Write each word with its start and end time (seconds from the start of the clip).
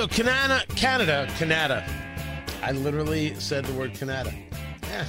So 0.00 0.08
Canada, 0.08 0.64
Canada, 0.76 1.28
Canada. 1.36 1.84
I 2.62 2.72
literally 2.72 3.34
said 3.34 3.66
the 3.66 3.74
word 3.74 3.92
Canada. 3.92 4.32
Yeah, 4.84 5.04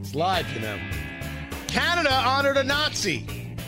it's 0.00 0.14
live, 0.14 0.50
you 0.54 0.60
know. 0.60 0.78
Canada 1.66 2.10
honored 2.10 2.56
a 2.56 2.64
Nazi. 2.64 3.58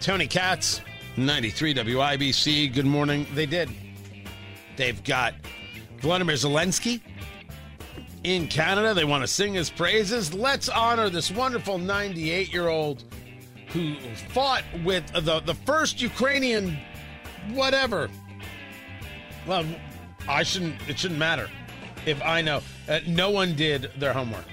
Tony 0.00 0.26
Katz, 0.26 0.80
93 1.18 1.74
WIBC. 1.74 2.72
Good 2.72 2.86
morning. 2.86 3.26
They 3.34 3.44
did. 3.44 3.68
They've 4.78 5.04
got 5.04 5.34
Vladimir 5.98 6.36
Zelensky 6.36 7.02
in 8.24 8.48
Canada. 8.48 8.94
They 8.94 9.04
want 9.04 9.22
to 9.22 9.28
sing 9.28 9.52
his 9.52 9.68
praises. 9.68 10.32
Let's 10.32 10.70
honor 10.70 11.10
this 11.10 11.30
wonderful 11.30 11.76
98 11.76 12.50
year 12.50 12.68
old 12.68 13.04
who 13.74 13.96
fought 14.30 14.64
with 14.82 15.06
the, 15.12 15.40
the 15.40 15.54
first 15.66 16.00
Ukrainian 16.00 16.78
whatever 17.52 18.08
well, 19.46 19.64
I 20.28 20.42
shouldn't. 20.42 20.76
It 20.88 20.98
shouldn't 20.98 21.18
matter 21.18 21.48
if 22.06 22.22
I 22.22 22.42
know. 22.42 22.62
Uh, 22.88 23.00
no 23.06 23.30
one 23.30 23.54
did 23.54 23.90
their 23.98 24.12
homework. 24.12 24.44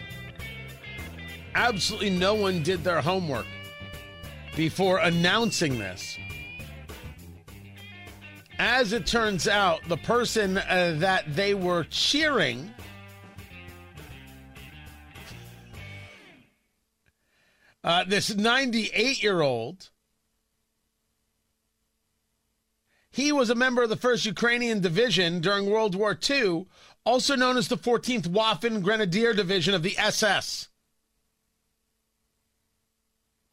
Absolutely, 1.55 2.11
no 2.11 2.35
one 2.35 2.61
did 2.61 2.83
their 2.83 3.01
homework 3.01 3.45
before 4.55 4.99
announcing 4.99 5.79
this. 5.79 6.17
As 8.59 8.91
it 8.91 9.05
turns 9.05 9.47
out, 9.47 9.81
the 9.87 9.97
person 9.97 10.57
uh, 10.57 10.95
that 10.97 11.35
they 11.35 11.53
were 11.53 11.83
cheering. 11.85 12.73
Uh, 17.83 18.03
this 18.03 18.35
98 18.35 19.21
year 19.21 19.41
old 19.41 19.89
He 23.17 23.31
was 23.31 23.49
a 23.49 23.55
member 23.55 23.81
of 23.81 23.89
the 23.89 23.97
1st 23.97 24.27
Ukrainian 24.27 24.79
Division 24.79 25.41
during 25.41 25.67
World 25.67 25.95
War 25.95 26.15
II, 26.29 26.67
also 27.03 27.35
known 27.35 27.57
as 27.57 27.67
the 27.67 27.75
14th 27.75 28.27
Waffen 28.27 28.83
Grenadier 28.83 29.33
Division 29.33 29.73
of 29.73 29.81
the 29.81 29.97
SS. 29.97 30.67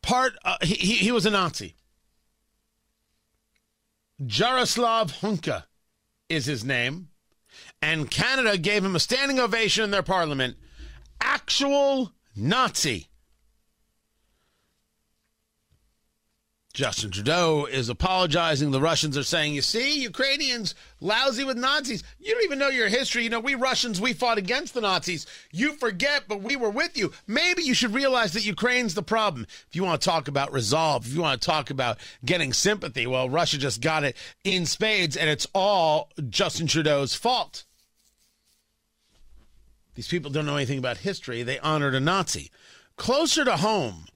Part, 0.02 0.34
uh, 0.44 0.58
he, 0.60 0.74
he, 0.74 0.94
he 0.96 1.12
was 1.12 1.24
a 1.24 1.30
Nazi. 1.30 1.76
Jaroslav 4.22 5.20
Hunka 5.20 5.64
is 6.28 6.44
his 6.44 6.62
name. 6.62 7.08
And 7.80 8.10
Canada 8.10 8.58
gave 8.58 8.84
him 8.84 8.94
a 8.94 9.00
standing 9.00 9.40
ovation 9.40 9.82
in 9.82 9.90
their 9.90 10.02
parliament. 10.02 10.58
Actual 11.22 12.12
Nazi. 12.36 13.08
Justin 16.74 17.12
Trudeau 17.12 17.66
is 17.66 17.88
apologizing. 17.88 18.72
The 18.72 18.80
Russians 18.80 19.16
are 19.16 19.22
saying, 19.22 19.54
you 19.54 19.62
see, 19.62 20.02
Ukrainians 20.02 20.74
lousy 21.00 21.44
with 21.44 21.56
Nazis. 21.56 22.02
You 22.18 22.34
don't 22.34 22.42
even 22.42 22.58
know 22.58 22.68
your 22.68 22.88
history. 22.88 23.22
You 23.22 23.30
know, 23.30 23.38
we 23.38 23.54
Russians, 23.54 24.00
we 24.00 24.12
fought 24.12 24.38
against 24.38 24.74
the 24.74 24.80
Nazis. 24.80 25.24
You 25.52 25.74
forget, 25.76 26.24
but 26.26 26.42
we 26.42 26.56
were 26.56 26.70
with 26.70 26.98
you. 26.98 27.12
Maybe 27.28 27.62
you 27.62 27.74
should 27.74 27.94
realize 27.94 28.32
that 28.32 28.44
Ukraine's 28.44 28.94
the 28.94 29.04
problem. 29.04 29.46
If 29.68 29.76
you 29.76 29.84
want 29.84 30.02
to 30.02 30.04
talk 30.04 30.26
about 30.26 30.52
resolve, 30.52 31.06
if 31.06 31.14
you 31.14 31.20
want 31.20 31.40
to 31.40 31.46
talk 31.46 31.70
about 31.70 31.98
getting 32.24 32.52
sympathy, 32.52 33.06
well, 33.06 33.30
Russia 33.30 33.56
just 33.56 33.80
got 33.80 34.02
it 34.02 34.16
in 34.42 34.66
spades, 34.66 35.16
and 35.16 35.30
it's 35.30 35.46
all 35.54 36.10
Justin 36.28 36.66
Trudeau's 36.66 37.14
fault. 37.14 37.62
These 39.94 40.08
people 40.08 40.32
don't 40.32 40.46
know 40.46 40.56
anything 40.56 40.78
about 40.78 40.96
history. 40.96 41.44
They 41.44 41.60
honored 41.60 41.94
a 41.94 42.00
Nazi. 42.00 42.50
Closer 42.96 43.44
to 43.44 43.58
home, 43.58 44.06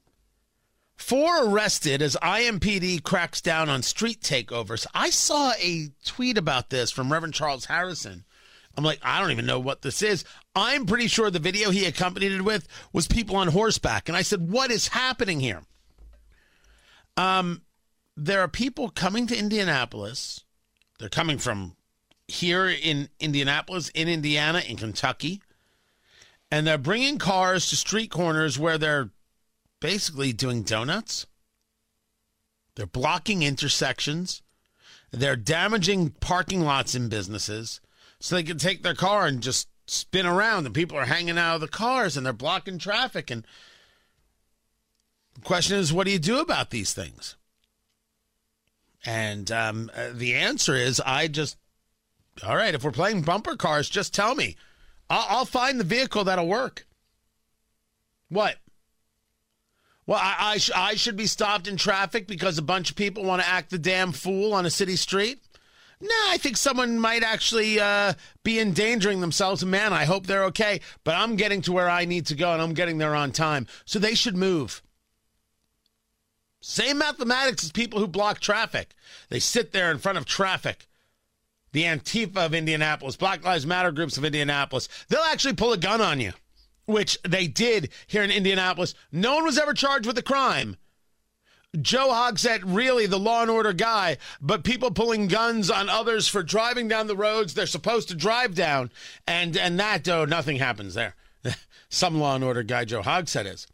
Four 1.08 1.46
arrested 1.46 2.02
as 2.02 2.18
IMPD 2.22 3.02
cracks 3.02 3.40
down 3.40 3.70
on 3.70 3.82
street 3.82 4.20
takeovers. 4.20 4.86
I 4.92 5.08
saw 5.08 5.52
a 5.58 5.88
tweet 6.04 6.36
about 6.36 6.68
this 6.68 6.90
from 6.90 7.10
Reverend 7.10 7.32
Charles 7.32 7.64
Harrison. 7.64 8.26
I'm 8.76 8.84
like, 8.84 8.98
I 9.02 9.18
don't 9.18 9.30
even 9.30 9.46
know 9.46 9.58
what 9.58 9.80
this 9.80 10.02
is. 10.02 10.22
I'm 10.54 10.84
pretty 10.84 11.06
sure 11.06 11.30
the 11.30 11.38
video 11.38 11.70
he 11.70 11.86
accompanied 11.86 12.32
it 12.32 12.42
with 12.42 12.68
was 12.92 13.08
people 13.08 13.36
on 13.36 13.48
horseback. 13.48 14.10
And 14.10 14.18
I 14.18 14.20
said, 14.20 14.50
What 14.50 14.70
is 14.70 14.88
happening 14.88 15.40
here? 15.40 15.62
Um, 17.16 17.62
there 18.14 18.42
are 18.42 18.48
people 18.48 18.90
coming 18.90 19.26
to 19.28 19.38
Indianapolis. 19.38 20.44
They're 20.98 21.08
coming 21.08 21.38
from 21.38 21.74
here 22.26 22.68
in 22.68 23.08
Indianapolis, 23.18 23.88
in 23.94 24.08
Indiana, 24.08 24.58
in 24.58 24.76
Kentucky. 24.76 25.40
And 26.50 26.66
they're 26.66 26.76
bringing 26.76 27.16
cars 27.16 27.70
to 27.70 27.76
street 27.76 28.10
corners 28.10 28.58
where 28.58 28.76
they're 28.76 29.08
basically 29.80 30.32
doing 30.32 30.62
donuts. 30.62 31.26
They're 32.74 32.86
blocking 32.86 33.42
intersections. 33.42 34.42
They're 35.10 35.36
damaging 35.36 36.10
parking 36.20 36.62
lots 36.62 36.94
in 36.94 37.08
businesses 37.08 37.80
so 38.20 38.34
they 38.34 38.42
can 38.42 38.58
take 38.58 38.82
their 38.82 38.94
car 38.94 39.26
and 39.26 39.42
just 39.42 39.68
spin 39.86 40.26
around 40.26 40.66
and 40.66 40.74
people 40.74 40.98
are 40.98 41.06
hanging 41.06 41.38
out 41.38 41.56
of 41.56 41.60
the 41.60 41.68
cars 41.68 42.16
and 42.16 42.24
they're 42.24 42.32
blocking 42.32 42.78
traffic. 42.78 43.30
And 43.30 43.46
the 45.34 45.40
question 45.40 45.78
is 45.78 45.92
what 45.92 46.06
do 46.06 46.12
you 46.12 46.18
do 46.18 46.40
about 46.40 46.70
these 46.70 46.92
things? 46.92 47.36
And 49.04 49.50
um, 49.50 49.90
uh, 49.96 50.08
the 50.12 50.34
answer 50.34 50.74
is 50.74 51.00
i 51.00 51.28
just 51.28 51.56
all 52.46 52.56
right 52.56 52.74
if 52.74 52.84
we're 52.84 52.90
playing 52.90 53.22
bumper 53.22 53.56
cars 53.56 53.88
just 53.88 54.12
tell 54.12 54.34
me. 54.34 54.56
I'll, 55.08 55.26
I'll 55.28 55.44
find 55.44 55.80
the 55.80 55.84
vehicle 55.84 56.24
that'll 56.24 56.46
work. 56.46 56.86
What 58.28 58.56
well, 60.08 60.18
I, 60.20 60.36
I, 60.54 60.56
sh- 60.56 60.70
I 60.74 60.94
should 60.94 61.18
be 61.18 61.26
stopped 61.26 61.68
in 61.68 61.76
traffic 61.76 62.26
because 62.26 62.56
a 62.56 62.62
bunch 62.62 62.88
of 62.88 62.96
people 62.96 63.24
want 63.24 63.42
to 63.42 63.48
act 63.48 63.68
the 63.68 63.78
damn 63.78 64.12
fool 64.12 64.54
on 64.54 64.64
a 64.64 64.70
city 64.70 64.96
street? 64.96 65.38
No, 66.00 66.08
I 66.28 66.38
think 66.38 66.56
someone 66.56 66.98
might 66.98 67.22
actually 67.22 67.78
uh, 67.78 68.14
be 68.42 68.58
endangering 68.58 69.20
themselves. 69.20 69.62
Man, 69.66 69.92
I 69.92 70.06
hope 70.06 70.26
they're 70.26 70.44
okay. 70.44 70.80
But 71.04 71.16
I'm 71.16 71.36
getting 71.36 71.60
to 71.62 71.72
where 71.72 71.90
I 71.90 72.06
need 72.06 72.24
to 72.26 72.34
go 72.34 72.54
and 72.54 72.62
I'm 72.62 72.72
getting 72.72 72.96
there 72.96 73.14
on 73.14 73.32
time. 73.32 73.66
So 73.84 73.98
they 73.98 74.14
should 74.14 74.34
move. 74.34 74.82
Same 76.60 76.96
mathematics 76.98 77.64
as 77.64 77.70
people 77.70 78.00
who 78.00 78.06
block 78.06 78.40
traffic. 78.40 78.94
They 79.28 79.40
sit 79.40 79.72
there 79.72 79.90
in 79.90 79.98
front 79.98 80.16
of 80.16 80.24
traffic. 80.24 80.86
The 81.72 81.82
Antifa 81.82 82.46
of 82.46 82.54
Indianapolis, 82.54 83.16
Black 83.16 83.44
Lives 83.44 83.66
Matter 83.66 83.92
groups 83.92 84.16
of 84.16 84.24
Indianapolis, 84.24 84.88
they'll 85.10 85.20
actually 85.20 85.52
pull 85.52 85.74
a 85.74 85.76
gun 85.76 86.00
on 86.00 86.18
you 86.18 86.32
which 86.88 87.18
they 87.22 87.46
did 87.46 87.90
here 88.06 88.22
in 88.22 88.30
Indianapolis. 88.30 88.94
No 89.12 89.34
one 89.34 89.44
was 89.44 89.58
ever 89.58 89.74
charged 89.74 90.06
with 90.06 90.16
a 90.16 90.22
crime. 90.22 90.76
Joe 91.78 92.08
Hogsett, 92.08 92.62
really 92.64 93.04
the 93.04 93.18
law 93.18 93.42
and 93.42 93.50
order 93.50 93.74
guy, 93.74 94.16
but 94.40 94.64
people 94.64 94.90
pulling 94.90 95.28
guns 95.28 95.70
on 95.70 95.90
others 95.90 96.26
for 96.26 96.42
driving 96.42 96.88
down 96.88 97.06
the 97.06 97.16
roads 97.16 97.52
they're 97.52 97.66
supposed 97.66 98.08
to 98.08 98.14
drive 98.14 98.54
down, 98.54 98.90
and 99.26 99.54
and 99.54 99.78
that 99.78 100.08
oh 100.08 100.24
nothing 100.24 100.56
happens 100.56 100.94
there. 100.94 101.14
Some 101.90 102.18
law 102.18 102.34
and 102.34 102.42
order 102.42 102.62
guy 102.62 102.86
Joe 102.86 103.02
Hogsett 103.02 103.44
is. 103.44 103.66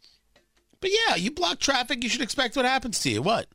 But 0.81 0.91
yeah, 0.91 1.15
you 1.15 1.31
block 1.31 1.59
traffic, 1.59 2.03
you 2.03 2.09
should 2.09 2.21
expect 2.21 2.57
what 2.57 2.65
happens 2.65 2.99
to 2.99 3.09
you. 3.09 3.21
What? 3.21 3.47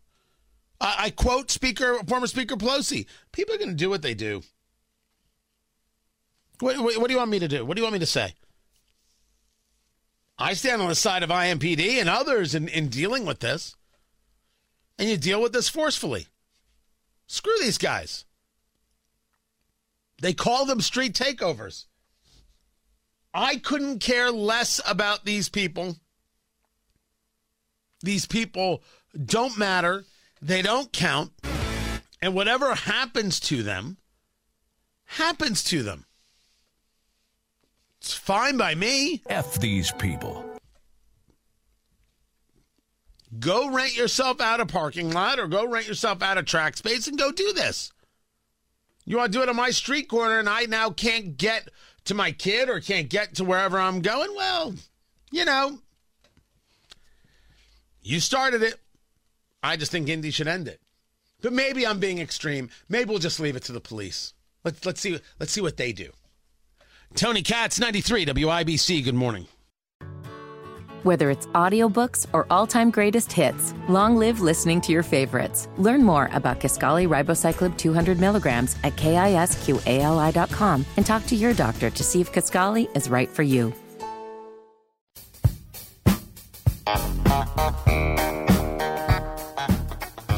I, 0.81 0.97
I 0.99 1.11
quote 1.11 1.51
Speaker, 1.51 1.99
former 2.09 2.27
Speaker 2.27 2.57
Pelosi. 2.57 3.05
People 3.33 3.55
are 3.55 3.59
going 3.59 3.71
to 3.71 3.77
do 3.77 3.91
what 3.91 4.01
they 4.01 4.15
do. 4.15 4.43
What, 6.61 6.79
what, 6.79 6.97
what 6.99 7.09
do 7.09 7.13
you 7.13 7.19
want 7.19 7.31
me 7.31 7.39
to 7.41 7.49
do? 7.49 7.65
What 7.67 7.77
do 7.77 7.81
you 7.81 7.85
want 7.85 7.93
me 7.93 7.99
to 7.99 8.07
say? 8.07 8.35
I 10.41 10.55
stand 10.55 10.81
on 10.81 10.89
the 10.89 10.95
side 10.95 11.23
of 11.23 11.29
IMPD 11.29 12.01
and 12.01 12.09
others 12.09 12.55
in, 12.55 12.67
in 12.69 12.89
dealing 12.89 13.27
with 13.27 13.41
this. 13.41 13.77
And 14.99 15.09
you 15.09 15.19
deal 15.19 15.43
with 15.43 15.53
this 15.53 15.69
forcefully. 15.69 16.27
Screw 17.27 17.55
these 17.61 17.79
guys. 17.79 18.25
They 20.21 20.33
call 20.33 20.65
them 20.65 20.81
street 20.81 21.13
takeovers. 21.13 21.85
I 23.33 23.57
couldn't 23.57 24.01
care 24.01 24.31
less 24.31 24.81
about 24.89 25.25
these 25.25 25.49
people. 25.49 25.97
These 28.03 28.27
people 28.27 28.83
don't 29.23 29.59
matter. 29.59 30.05
They 30.41 30.63
don't 30.63 30.91
count. 30.91 31.33
And 32.23 32.35
whatever 32.35 32.75
happens 32.75 33.41
to 33.41 33.63
them, 33.63 33.99
happens 35.05 35.63
to 35.65 35.83
them. 35.83 36.07
It's 38.01 38.15
fine 38.15 38.57
by 38.57 38.75
me. 38.75 39.23
F 39.29 39.55
these 39.61 39.93
people. 39.93 40.45
Go 43.39 43.71
rent 43.71 43.97
yourself 43.97 44.41
out 44.41 44.61
a 44.61 44.67
parking 44.67 45.11
lot 45.11 45.39
or 45.39 45.47
go 45.47 45.67
rent 45.67 45.87
yourself 45.87 46.23
out 46.23 46.39
a 46.39 46.43
track 46.43 46.77
space 46.77 47.07
and 47.07 47.19
go 47.19 47.31
do 47.31 47.53
this. 47.53 47.93
You 49.05 49.19
want 49.19 49.33
to 49.33 49.39
do 49.39 49.43
it 49.43 49.49
on 49.49 49.57
my 49.57 49.71
street 49.71 50.09
corner 50.09 50.39
and 50.39 50.49
I 50.49 50.65
now 50.65 50.91
can't 50.91 51.37
get 51.37 51.69
to 52.05 52.15
my 52.15 52.33
kid 52.33 52.69
or 52.69 52.81
can't 52.81 53.09
get 53.09 53.35
to 53.37 53.45
wherever 53.45 53.79
I'm 53.79 54.01
going? 54.01 54.35
Well, 54.35 54.75
you 55.31 55.45
know, 55.45 55.79
you 58.03 58.19
started 58.19 58.63
it. 58.63 58.77
I 59.63 59.77
just 59.77 59.93
think 59.93 60.09
Indy 60.09 60.31
should 60.31 60.49
end 60.49 60.69
it. 60.69 60.81
But 61.43 61.53
maybe 61.53 61.87
I'm 61.87 62.01
being 62.01 62.19
extreme. 62.19 62.71
Maybe 62.89 63.11
we'll 63.11 63.19
just 63.19 63.41
leave 63.41 63.57
it 63.57 63.65
to 63.65 63.73
the 63.73 63.81
police. 63.81 64.35
Let's 64.65 64.85
let's 64.85 65.01
see 65.01 65.19
let's 65.39 65.53
see 65.53 65.61
what 65.61 65.77
they 65.77 65.93
do. 65.93 66.11
Tony 67.15 67.43
Katz, 67.43 67.79
93 67.81 68.27
WIBC. 68.27 69.05
Good 69.05 69.15
morning. 69.15 69.47
Whether 71.03 71.31
it's 71.31 71.47
audiobooks 71.49 72.27
or 72.35 72.47
all-time 72.51 72.91
greatest 72.91 73.33
hits, 73.33 73.73
long 73.89 74.17
live 74.17 74.41
listening 74.41 74.83
to 74.83 74.93
your 74.93 75.03
favorites. 75.03 75.67
Learn 75.79 76.05
more 76.05 76.29
about 76.35 76.61
Kisqali 76.61 77.09
Ribociclib 77.09 77.79
200 77.79 78.21
milligrams 78.21 78.77
at 78.85 78.97
kisqali.com 78.97 80.85
and 80.99 81.07
talk 81.07 81.25
to 81.27 81.37
your 81.37 81.55
doctor 81.55 81.89
to 81.89 82.03
see 82.03 82.21
if 82.21 82.31
Kisqali 82.33 82.95
is 82.95 83.09
right 83.09 83.31
for 83.31 83.43
you. 83.43 83.73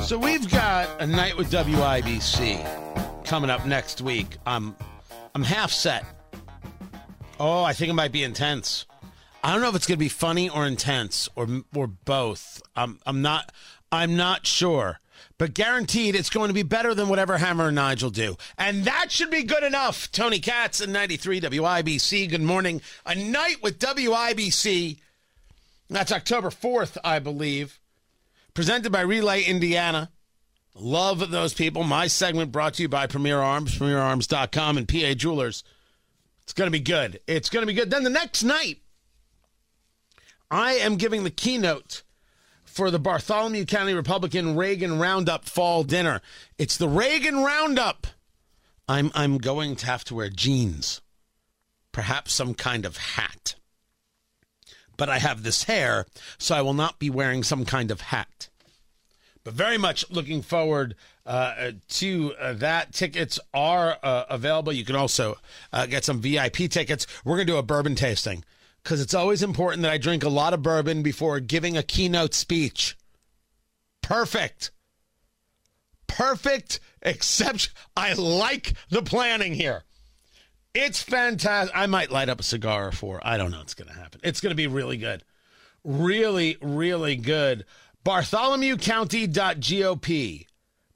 So 0.04 0.18
we've 0.18 0.48
got 0.50 1.00
a 1.00 1.06
night 1.06 1.36
with 1.36 1.50
WIBC 1.50 3.24
coming 3.24 3.50
up 3.50 3.66
next 3.66 4.00
week. 4.00 4.36
I'm 4.46 4.76
I'm 5.34 5.42
half 5.42 5.72
set. 5.72 6.04
Oh, 7.40 7.64
I 7.64 7.72
think 7.72 7.90
it 7.90 7.94
might 7.94 8.12
be 8.12 8.22
intense. 8.22 8.86
I 9.42 9.52
don't 9.52 9.60
know 9.60 9.68
if 9.68 9.74
it's 9.74 9.86
going 9.86 9.98
to 9.98 10.04
be 10.04 10.08
funny 10.08 10.48
or 10.48 10.66
intense 10.66 11.28
or 11.34 11.48
or 11.74 11.86
both. 11.86 12.62
I'm 12.76 13.00
I'm 13.04 13.22
not 13.22 13.52
I'm 13.90 14.16
not 14.16 14.46
sure. 14.46 15.00
But 15.38 15.54
guaranteed 15.54 16.14
it's 16.14 16.30
going 16.30 16.48
to 16.48 16.54
be 16.54 16.62
better 16.62 16.94
than 16.94 17.08
whatever 17.08 17.38
Hammer 17.38 17.66
and 17.66 17.74
Nigel 17.74 18.10
do. 18.10 18.36
And 18.56 18.84
that 18.84 19.10
should 19.10 19.30
be 19.30 19.42
good 19.42 19.64
enough. 19.64 20.12
Tony 20.12 20.38
Katz 20.38 20.80
in 20.80 20.92
93 20.92 21.40
WIBC. 21.40 22.30
Good 22.30 22.42
morning. 22.42 22.80
A 23.04 23.16
night 23.16 23.56
with 23.60 23.80
WIBC. 23.80 24.98
That's 25.90 26.12
October 26.12 26.50
4th, 26.50 26.96
I 27.02 27.18
believe. 27.18 27.80
Presented 28.54 28.92
by 28.92 29.00
Relay 29.00 29.42
Indiana. 29.42 30.10
Love 30.74 31.30
those 31.30 31.54
people. 31.54 31.82
My 31.82 32.06
segment 32.06 32.52
brought 32.52 32.74
to 32.74 32.82
you 32.82 32.88
by 32.88 33.06
Premier 33.06 33.40
Arms, 33.40 33.76
premierarms.com, 33.76 34.78
and 34.78 34.88
PA 34.88 35.14
Jewelers. 35.14 35.64
It's 36.44 36.52
going 36.52 36.66
to 36.66 36.72
be 36.72 36.80
good. 36.80 37.20
It's 37.26 37.50
going 37.50 37.62
to 37.62 37.66
be 37.66 37.74
good. 37.74 37.90
Then 37.90 38.04
the 38.04 38.10
next 38.10 38.42
night, 38.42 38.78
I 40.50 40.74
am 40.74 40.96
giving 40.96 41.24
the 41.24 41.30
keynote 41.30 42.02
for 42.64 42.90
the 42.90 42.98
Bartholomew 42.98 43.66
County 43.66 43.94
Republican 43.94 44.56
Reagan 44.56 44.98
Roundup 44.98 45.44
Fall 45.44 45.84
Dinner. 45.84 46.20
It's 46.58 46.76
the 46.76 46.88
Reagan 46.88 47.42
Roundup. 47.42 48.06
I'm 48.88 49.10
I'm 49.14 49.38
going 49.38 49.76
to 49.76 49.86
have 49.86 50.04
to 50.04 50.14
wear 50.14 50.28
jeans, 50.28 51.00
perhaps 51.92 52.32
some 52.32 52.54
kind 52.54 52.84
of 52.84 52.96
hat. 52.96 53.54
But 54.96 55.08
I 55.08 55.18
have 55.18 55.42
this 55.42 55.64
hair, 55.64 56.06
so 56.38 56.54
I 56.54 56.62
will 56.62 56.74
not 56.74 56.98
be 56.98 57.10
wearing 57.10 57.42
some 57.42 57.64
kind 57.64 57.90
of 57.90 58.00
hat. 58.00 58.48
But 59.44 59.54
very 59.54 59.78
much 59.78 60.10
looking 60.10 60.42
forward 60.42 60.94
uh, 61.26 61.72
to 61.88 62.34
uh, 62.40 62.52
that. 62.54 62.92
Tickets 62.92 63.38
are 63.54 63.96
uh, 64.02 64.24
available. 64.28 64.72
You 64.72 64.84
can 64.84 64.96
also 64.96 65.36
uh, 65.72 65.86
get 65.86 66.04
some 66.04 66.20
VIP 66.20 66.70
tickets. 66.70 67.06
We're 67.24 67.36
going 67.36 67.46
to 67.46 67.52
do 67.52 67.58
a 67.58 67.62
bourbon 67.62 67.94
tasting 67.94 68.44
because 68.82 69.00
it's 69.00 69.14
always 69.14 69.42
important 69.42 69.82
that 69.82 69.92
I 69.92 69.98
drink 69.98 70.24
a 70.24 70.28
lot 70.28 70.54
of 70.54 70.62
bourbon 70.62 71.02
before 71.02 71.40
giving 71.40 71.76
a 71.76 71.82
keynote 71.82 72.34
speech. 72.34 72.96
Perfect. 74.02 74.70
Perfect 76.06 76.80
except 77.00 77.70
I 77.96 78.12
like 78.14 78.74
the 78.90 79.02
planning 79.02 79.54
here. 79.54 79.84
It's 80.74 81.02
fantastic. 81.02 81.76
I 81.76 81.86
might 81.86 82.10
light 82.10 82.30
up 82.30 82.40
a 82.40 82.44
cigar 82.44 82.88
or 82.88 82.92
four. 82.92 83.20
I 83.22 83.36
don't 83.36 83.50
know 83.50 83.58
what's 83.58 83.74
going 83.74 83.88
to 83.88 83.94
happen. 83.94 84.22
It's 84.24 84.40
going 84.40 84.52
to 84.52 84.56
be 84.56 84.66
really 84.66 84.96
good. 84.96 85.22
Really, 85.84 86.56
really 86.62 87.16
good. 87.16 87.66
BartholomewCounty.gop. 88.04 90.46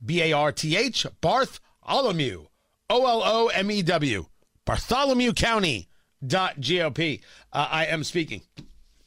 B 0.04 0.22
A 0.22 0.32
R 0.32 0.52
T 0.52 0.76
H. 0.76 1.06
Bartholomew. 1.20 2.46
O 2.88 3.06
L 3.06 3.22
O 3.24 3.46
M 3.48 3.70
E 3.70 3.82
W. 3.82 4.26
Bartholomew 4.64 5.32
County 5.32 5.88
dot 6.24 6.60
gop. 6.60 7.20
Uh, 7.52 7.68
I 7.70 7.86
am 7.86 8.04
speaking. 8.04 8.42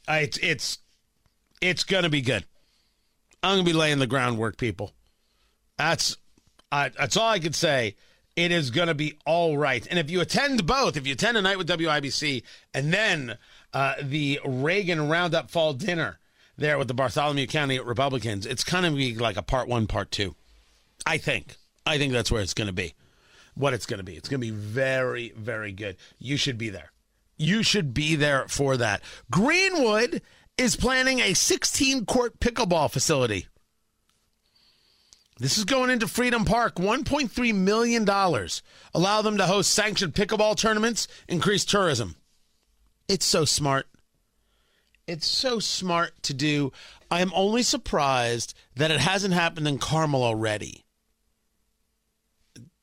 Uh, 0.08 0.20
it's 0.22 0.38
it's 0.38 0.78
it's 1.60 1.84
gonna 1.84 2.08
be 2.08 2.22
good. 2.22 2.44
I'm 3.42 3.58
gonna 3.58 3.64
be 3.64 3.72
laying 3.72 3.98
the 3.98 4.06
groundwork, 4.06 4.56
people. 4.56 4.92
That's 5.78 6.16
that's 6.70 7.16
all 7.16 7.28
I 7.28 7.38
could 7.38 7.54
say. 7.54 7.96
It 8.36 8.52
is 8.52 8.70
gonna 8.70 8.94
be 8.94 9.18
all 9.26 9.56
right. 9.58 9.86
And 9.88 9.98
if 9.98 10.10
you 10.10 10.20
attend 10.20 10.66
both, 10.66 10.96
if 10.96 11.06
you 11.06 11.12
attend 11.12 11.36
a 11.36 11.42
night 11.42 11.58
with 11.58 11.68
WIBC 11.68 12.42
and 12.74 12.92
then 12.92 13.36
uh, 13.72 13.94
the 14.02 14.40
Reagan 14.44 15.08
Roundup 15.08 15.50
Fall 15.50 15.74
Dinner 15.74 16.18
there 16.56 16.78
with 16.78 16.88
the 16.88 16.94
Bartholomew 16.94 17.46
County 17.46 17.78
Republicans, 17.80 18.46
it's 18.46 18.64
kind 18.64 18.86
of 18.86 18.94
be 18.94 19.14
like 19.14 19.36
a 19.36 19.42
part 19.42 19.68
one, 19.68 19.86
part 19.86 20.10
two. 20.10 20.36
I 21.06 21.18
think. 21.18 21.56
I 21.86 21.98
think 21.98 22.12
that's 22.12 22.30
where 22.30 22.42
it's 22.42 22.54
going 22.54 22.66
to 22.66 22.72
be. 22.72 22.94
What 23.54 23.74
it's 23.74 23.86
going 23.86 23.98
to 23.98 24.04
be. 24.04 24.14
It's 24.14 24.28
going 24.28 24.40
to 24.40 24.46
be 24.46 24.52
very, 24.52 25.32
very 25.36 25.72
good. 25.72 25.96
You 26.18 26.36
should 26.36 26.58
be 26.58 26.70
there. 26.70 26.92
You 27.36 27.62
should 27.62 27.94
be 27.94 28.16
there 28.16 28.46
for 28.48 28.76
that. 28.76 29.02
Greenwood 29.30 30.22
is 30.56 30.76
planning 30.76 31.20
a 31.20 31.34
16 31.34 32.04
court 32.06 32.38
pickleball 32.38 32.90
facility. 32.90 33.46
This 35.38 35.56
is 35.56 35.64
going 35.64 35.88
into 35.88 36.06
Freedom 36.06 36.44
Park. 36.44 36.76
$1.3 36.76 37.54
million. 37.54 38.06
Allow 38.94 39.22
them 39.22 39.38
to 39.38 39.46
host 39.46 39.70
sanctioned 39.70 40.14
pickleball 40.14 40.54
tournaments, 40.56 41.08
increase 41.28 41.64
tourism. 41.64 42.16
It's 43.08 43.24
so 43.24 43.46
smart. 43.46 43.86
It's 45.06 45.26
so 45.26 45.58
smart 45.58 46.22
to 46.24 46.34
do. 46.34 46.72
I 47.10 47.22
am 47.22 47.32
only 47.34 47.62
surprised 47.62 48.54
that 48.76 48.90
it 48.90 49.00
hasn't 49.00 49.34
happened 49.34 49.66
in 49.66 49.78
Carmel 49.78 50.22
already. 50.22 50.84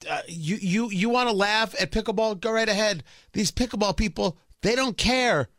Uh, 0.10 0.22
you 0.28 0.58
you 0.58 0.90
you 0.90 1.10
want 1.10 1.30
to 1.30 1.36
laugh 1.36 1.76
at 1.80 1.92
pickleball? 1.92 2.40
Go 2.40 2.52
right 2.52 2.70
ahead. 2.70 3.04
These 3.34 3.52
pickleball 3.52 3.98
people, 3.98 4.38
they 4.62 4.76
don't 4.76 4.98
care. 4.98 5.50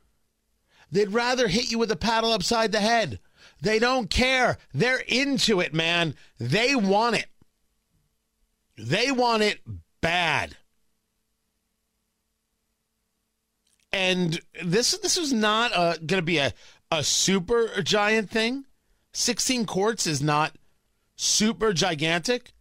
They'd 0.90 1.12
rather 1.12 1.49
hit 1.49 1.71
you 1.71 1.78
with 1.78 1.90
a 1.90 1.97
paddle 1.97 2.33
upside 2.33 2.73
the 2.73 2.81
head. 2.81 3.21
They 3.61 3.78
don't 3.78 4.09
care. 4.09 4.59
They're 4.73 5.02
into 5.07 5.61
it, 5.61 5.75
man. 5.75 6.14
They 6.38 6.75
want 6.75 7.17
it. 7.17 7.26
They 8.76 9.11
want 9.11 9.43
it 9.43 9.61
bad. 10.00 10.57
And 13.93 14.40
this 14.62 14.97
this 14.99 15.17
is 15.17 15.33
not 15.33 15.73
going 15.73 16.07
to 16.07 16.23
be 16.23 16.38
a, 16.38 16.52
a 16.90 17.02
super 17.02 17.83
giant 17.83 18.31
thing. 18.31 18.64
16 19.12 19.67
courts 19.67 20.07
is 20.07 20.23
not 20.23 20.57
super 21.17 21.73
gigantic, 21.73 22.52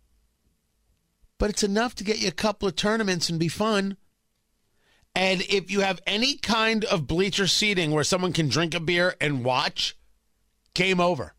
but 1.37 1.49
it's 1.49 1.63
enough 1.63 1.95
to 1.95 2.03
get 2.03 2.19
you 2.19 2.27
a 2.27 2.31
couple 2.31 2.67
of 2.67 2.75
tournaments 2.75 3.29
and 3.29 3.39
be 3.39 3.47
fun. 3.47 3.97
And 5.15 5.41
if 5.49 5.71
you 5.71 5.81
have 5.81 5.99
any 6.05 6.35
kind 6.35 6.85
of 6.85 7.07
bleacher 7.07 7.47
seating 7.47 7.91
where 7.91 8.03
someone 8.03 8.33
can 8.33 8.49
drink 8.49 8.75
a 8.75 8.79
beer 8.79 9.15
and 9.19 9.43
watch, 9.43 9.95
game 10.73 10.99
over. 10.99 11.33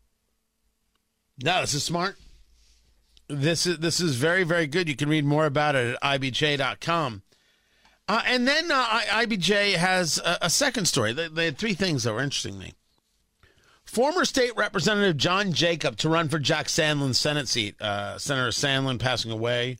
No, 1.41 1.61
this 1.61 1.73
is 1.73 1.83
smart. 1.83 2.17
This 3.29 3.65
is 3.65 3.77
this 3.77 3.99
is 3.99 4.15
very 4.15 4.43
very 4.43 4.67
good. 4.67 4.89
You 4.89 4.95
can 4.95 5.07
read 5.07 5.23
more 5.23 5.45
about 5.45 5.75
it 5.75 5.95
at 6.01 6.21
ibj.com. 6.21 7.21
Uh, 8.09 8.23
and 8.25 8.47
then 8.47 8.71
uh, 8.71 9.01
IBJ 9.01 9.75
has 9.75 10.17
a, 10.17 10.39
a 10.41 10.49
second 10.49 10.85
story. 10.85 11.13
They, 11.13 11.27
they, 11.27 11.45
had 11.45 11.59
three 11.59 11.75
things 11.75 12.03
that 12.03 12.13
were 12.13 12.23
interesting 12.23 12.53
to 12.53 12.59
me. 12.59 12.73
Former 13.89 14.23
state 14.23 14.55
representative 14.55 15.17
John 15.17 15.51
Jacob 15.51 15.97
to 15.97 16.09
run 16.09 16.29
for 16.29 16.37
Jack 16.37 16.67
Sandlin's 16.67 17.19
Senate 17.19 17.47
seat. 17.47 17.81
Uh, 17.81 18.19
Senator 18.19 18.49
Sandlin 18.49 18.99
passing 18.99 19.31
away 19.31 19.79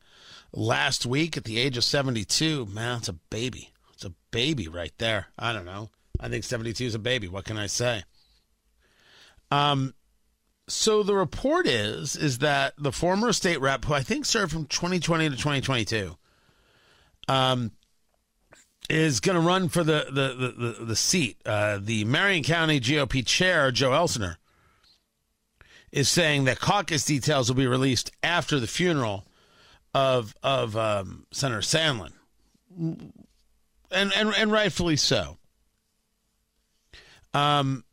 last 0.51 1.05
week 1.05 1.37
at 1.37 1.43
the 1.43 1.59
age 1.59 1.77
of 1.77 1.83
72. 1.83 2.65
Man, 2.65 2.97
it's 2.97 3.07
a 3.07 3.13
baby. 3.13 3.71
It's 3.93 4.03
a 4.03 4.13
baby 4.31 4.67
right 4.67 4.91
there. 4.97 5.27
I 5.37 5.53
don't 5.53 5.63
know. 5.63 5.91
I 6.19 6.27
think 6.27 6.43
72 6.43 6.83
is 6.85 6.95
a 6.95 6.99
baby. 6.99 7.27
What 7.27 7.45
can 7.45 7.59
I 7.59 7.67
say? 7.67 8.01
Um, 9.51 9.93
so 10.67 11.03
the 11.03 11.13
report 11.13 11.67
is 11.67 12.15
is 12.15 12.39
that 12.39 12.73
the 12.79 12.91
former 12.91 13.31
state 13.31 13.61
rep, 13.61 13.85
who 13.85 13.93
I 13.93 14.01
think 14.01 14.25
served 14.25 14.51
from 14.51 14.65
2020 14.65 15.29
to 15.29 15.35
2022, 15.35 16.17
um, 17.27 17.73
is 18.89 19.19
going 19.19 19.35
to 19.35 19.41
run 19.41 19.69
for 19.69 19.83
the 19.83 20.07
the 20.09 20.75
the, 20.77 20.85
the 20.85 20.95
seat. 20.95 21.37
Uh, 21.45 21.79
the 21.81 22.03
Marion 22.05 22.43
County 22.43 22.79
GOP 22.79 23.25
chair, 23.25 23.71
Joe 23.71 23.91
Elsener, 23.91 24.37
is 25.91 26.09
saying 26.09 26.45
that 26.45 26.59
caucus 26.59 27.05
details 27.05 27.49
will 27.49 27.57
be 27.57 27.67
released 27.67 28.11
after 28.23 28.59
the 28.59 28.67
funeral 28.67 29.27
of 29.93 30.33
of 30.43 30.75
um, 30.75 31.25
Senator 31.31 31.61
Sandlin, 31.61 32.13
and 32.77 33.11
and 33.91 34.33
and 34.35 34.51
rightfully 34.51 34.95
so. 34.95 35.37
Um, 37.33 37.83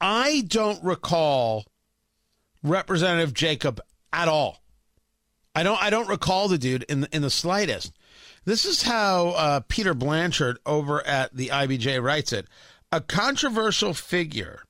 I 0.00 0.44
don't 0.46 0.82
recall 0.84 1.64
Representative 2.62 3.32
Jacob 3.32 3.80
at 4.12 4.28
all. 4.28 4.62
I 5.54 5.62
don't. 5.62 5.82
I 5.82 5.90
don't 5.90 6.08
recall 6.08 6.48
the 6.48 6.58
dude 6.58 6.84
in 6.84 7.02
the, 7.02 7.08
in 7.14 7.22
the 7.22 7.30
slightest. 7.30 7.92
This 8.44 8.64
is 8.64 8.82
how 8.82 9.28
uh, 9.30 9.60
Peter 9.68 9.94
Blanchard 9.94 10.58
over 10.64 11.06
at 11.06 11.34
the 11.34 11.48
IBJ 11.48 12.02
writes 12.02 12.32
it: 12.32 12.46
a 12.90 13.00
controversial 13.00 13.94
figure. 13.94 14.62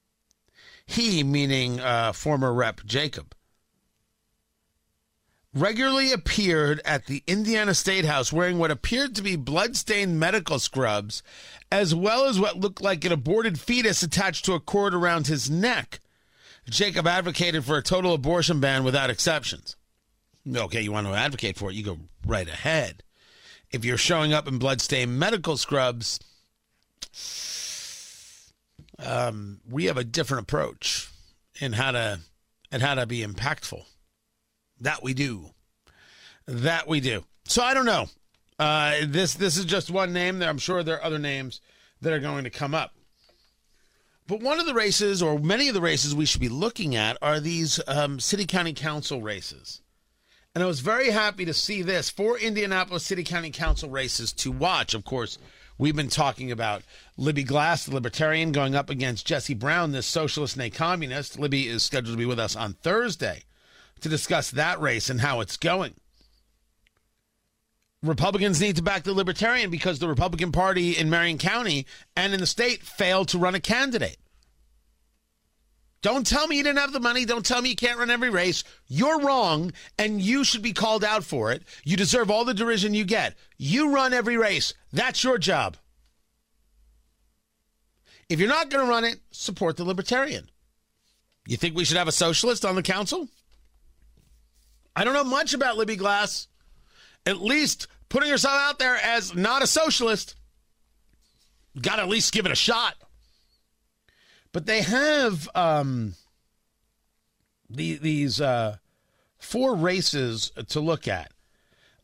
He, 0.84 1.22
meaning 1.22 1.78
uh, 1.78 2.12
former 2.12 2.52
Rep 2.52 2.84
Jacob, 2.84 3.32
regularly 5.54 6.12
appeared 6.12 6.80
at 6.84 7.06
the 7.06 7.22
Indiana 7.28 7.74
State 7.74 8.04
House 8.04 8.32
wearing 8.32 8.58
what 8.58 8.72
appeared 8.72 9.14
to 9.14 9.22
be 9.22 9.36
bloodstained 9.36 10.18
medical 10.18 10.58
scrubs, 10.58 11.22
as 11.70 11.94
well 11.94 12.24
as 12.24 12.40
what 12.40 12.58
looked 12.58 12.82
like 12.82 13.04
an 13.04 13.12
aborted 13.12 13.58
fetus 13.58 14.02
attached 14.02 14.44
to 14.44 14.54
a 14.54 14.60
cord 14.60 14.94
around 14.94 15.28
his 15.28 15.48
neck. 15.48 16.00
Jacob 16.68 17.06
advocated 17.06 17.64
for 17.64 17.76
a 17.76 17.82
total 17.82 18.14
abortion 18.14 18.60
ban 18.60 18.84
without 18.84 19.10
exceptions. 19.10 19.76
Okay, 20.52 20.82
you 20.82 20.92
want 20.92 21.06
to 21.06 21.14
advocate 21.14 21.56
for 21.56 21.70
it, 21.70 21.74
you 21.74 21.84
go 21.84 21.98
right 22.26 22.48
ahead. 22.48 23.02
If 23.70 23.84
you're 23.84 23.96
showing 23.96 24.32
up 24.32 24.48
in 24.48 24.58
bloodstained 24.58 25.18
medical 25.18 25.56
scrubs, 25.56 26.18
um, 28.98 29.60
we 29.68 29.84
have 29.84 29.96
a 29.96 30.04
different 30.04 30.42
approach 30.42 31.08
in 31.60 31.72
how 31.72 31.92
to 31.92 32.20
and 32.72 32.82
how 32.82 32.94
to 32.94 33.06
be 33.06 33.24
impactful. 33.24 33.84
That 34.80 35.02
we 35.02 35.14
do. 35.14 35.50
That 36.46 36.88
we 36.88 37.00
do. 37.00 37.24
So 37.44 37.62
I 37.62 37.74
don't 37.74 37.86
know. 37.86 38.08
Uh, 38.58 38.96
this 39.06 39.34
this 39.34 39.56
is 39.56 39.64
just 39.64 39.90
one 39.90 40.12
name. 40.12 40.38
There, 40.38 40.48
I'm 40.48 40.58
sure 40.58 40.82
there 40.82 40.96
are 40.96 41.04
other 41.04 41.18
names 41.18 41.60
that 42.00 42.12
are 42.12 42.18
going 42.18 42.44
to 42.44 42.50
come 42.50 42.74
up. 42.74 42.94
But 44.26 44.40
one 44.40 44.60
of 44.60 44.66
the 44.66 44.74
races, 44.74 45.22
or 45.22 45.38
many 45.38 45.68
of 45.68 45.74
the 45.74 45.80
races 45.80 46.14
we 46.14 46.24
should 46.24 46.40
be 46.40 46.48
looking 46.48 46.94
at, 46.94 47.16
are 47.20 47.40
these 47.40 47.80
um, 47.88 48.20
city 48.20 48.46
county 48.46 48.72
council 48.72 49.22
races. 49.22 49.80
And 50.54 50.64
I 50.64 50.66
was 50.66 50.80
very 50.80 51.10
happy 51.10 51.44
to 51.44 51.54
see 51.54 51.82
this 51.82 52.10
four 52.10 52.36
Indianapolis 52.36 53.04
City 53.04 53.22
County 53.22 53.50
Council 53.50 53.88
races 53.88 54.32
to 54.32 54.50
watch. 54.50 54.94
Of 54.94 55.04
course, 55.04 55.38
we've 55.78 55.94
been 55.94 56.08
talking 56.08 56.50
about 56.50 56.82
Libby 57.16 57.44
Glass, 57.44 57.84
the 57.84 57.94
libertarian, 57.94 58.50
going 58.50 58.74
up 58.74 58.90
against 58.90 59.26
Jesse 59.26 59.54
Brown, 59.54 59.92
this 59.92 60.06
socialist 60.06 60.56
and 60.56 60.64
a 60.64 60.70
communist. 60.70 61.38
Libby 61.38 61.68
is 61.68 61.84
scheduled 61.84 62.14
to 62.14 62.18
be 62.18 62.26
with 62.26 62.40
us 62.40 62.56
on 62.56 62.72
Thursday 62.72 63.44
to 64.00 64.08
discuss 64.08 64.50
that 64.50 64.80
race 64.80 65.08
and 65.08 65.20
how 65.20 65.40
it's 65.40 65.56
going. 65.56 65.94
Republicans 68.02 68.60
need 68.60 68.74
to 68.74 68.82
back 68.82 69.04
the 69.04 69.12
Libertarian 69.12 69.70
because 69.70 69.98
the 70.00 70.08
Republican 70.08 70.50
Party 70.50 70.96
in 70.96 71.10
Marion 71.10 71.38
County 71.38 71.86
and 72.16 72.34
in 72.34 72.40
the 72.40 72.46
state 72.46 72.82
failed 72.82 73.28
to 73.28 73.38
run 73.38 73.54
a 73.54 73.60
candidate. 73.60 74.16
Don't 76.02 76.26
tell 76.26 76.46
me 76.46 76.56
you 76.56 76.62
didn't 76.62 76.78
have 76.78 76.92
the 76.92 77.00
money. 77.00 77.26
Don't 77.26 77.44
tell 77.44 77.60
me 77.60 77.70
you 77.70 77.76
can't 77.76 77.98
run 77.98 78.10
every 78.10 78.30
race. 78.30 78.64
You're 78.86 79.20
wrong, 79.20 79.72
and 79.98 80.20
you 80.20 80.44
should 80.44 80.62
be 80.62 80.72
called 80.72 81.04
out 81.04 81.24
for 81.24 81.52
it. 81.52 81.62
You 81.84 81.96
deserve 81.96 82.30
all 82.30 82.44
the 82.44 82.54
derision 82.54 82.94
you 82.94 83.04
get. 83.04 83.34
You 83.58 83.94
run 83.94 84.14
every 84.14 84.38
race. 84.38 84.72
That's 84.92 85.22
your 85.22 85.36
job. 85.36 85.76
If 88.30 88.38
you're 88.38 88.48
not 88.48 88.70
going 88.70 88.84
to 88.84 88.90
run 88.90 89.04
it, 89.04 89.20
support 89.30 89.76
the 89.76 89.84
Libertarian. 89.84 90.48
You 91.46 91.56
think 91.56 91.76
we 91.76 91.84
should 91.84 91.96
have 91.96 92.08
a 92.08 92.12
socialist 92.12 92.64
on 92.64 92.76
the 92.76 92.82
council? 92.82 93.28
I 94.96 95.04
don't 95.04 95.14
know 95.14 95.24
much 95.24 95.52
about 95.52 95.76
Libby 95.76 95.96
Glass. 95.96 96.48
At 97.26 97.42
least 97.42 97.88
putting 98.08 98.30
herself 98.30 98.56
out 98.56 98.78
there 98.78 98.96
as 98.96 99.34
not 99.34 99.62
a 99.62 99.66
socialist, 99.66 100.36
got 101.80 101.96
to 101.96 102.02
at 102.02 102.08
least 102.08 102.32
give 102.32 102.46
it 102.46 102.52
a 102.52 102.56
shot. 102.56 102.94
But 104.52 104.66
they 104.66 104.82
have 104.82 105.48
um, 105.54 106.14
the, 107.68 107.96
these 107.96 108.40
uh, 108.40 108.76
four 109.38 109.74
races 109.74 110.52
to 110.68 110.80
look 110.80 111.06
at. 111.06 111.32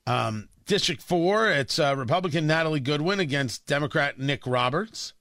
Um, 0.07 0.49
District 0.67 1.03
4, 1.03 1.51
it's 1.51 1.79
uh, 1.79 1.95
Republican 1.97 2.47
Natalie 2.47 2.81
Goodwin 2.81 3.21
against 3.21 3.67
Democrat 3.67 4.19
Nick 4.19 4.47
Roberts. 4.47 5.13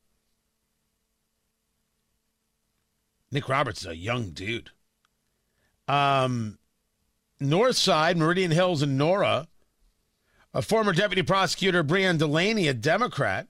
Nick 3.31 3.49
Roberts 3.49 3.81
is 3.81 3.87
a 3.87 3.95
young 3.95 4.29
dude. 4.31 4.71
Um, 5.87 6.57
North 7.39 7.75
Side, 7.75 8.17
Meridian 8.17 8.51
Hills, 8.51 8.81
and 8.81 8.97
Nora. 8.97 9.47
A 10.53 10.61
former 10.61 10.93
deputy 10.93 11.21
prosecutor, 11.21 11.83
Brian 11.83 12.17
Delaney, 12.17 12.67
a 12.67 12.73
Democrat, 12.73 13.47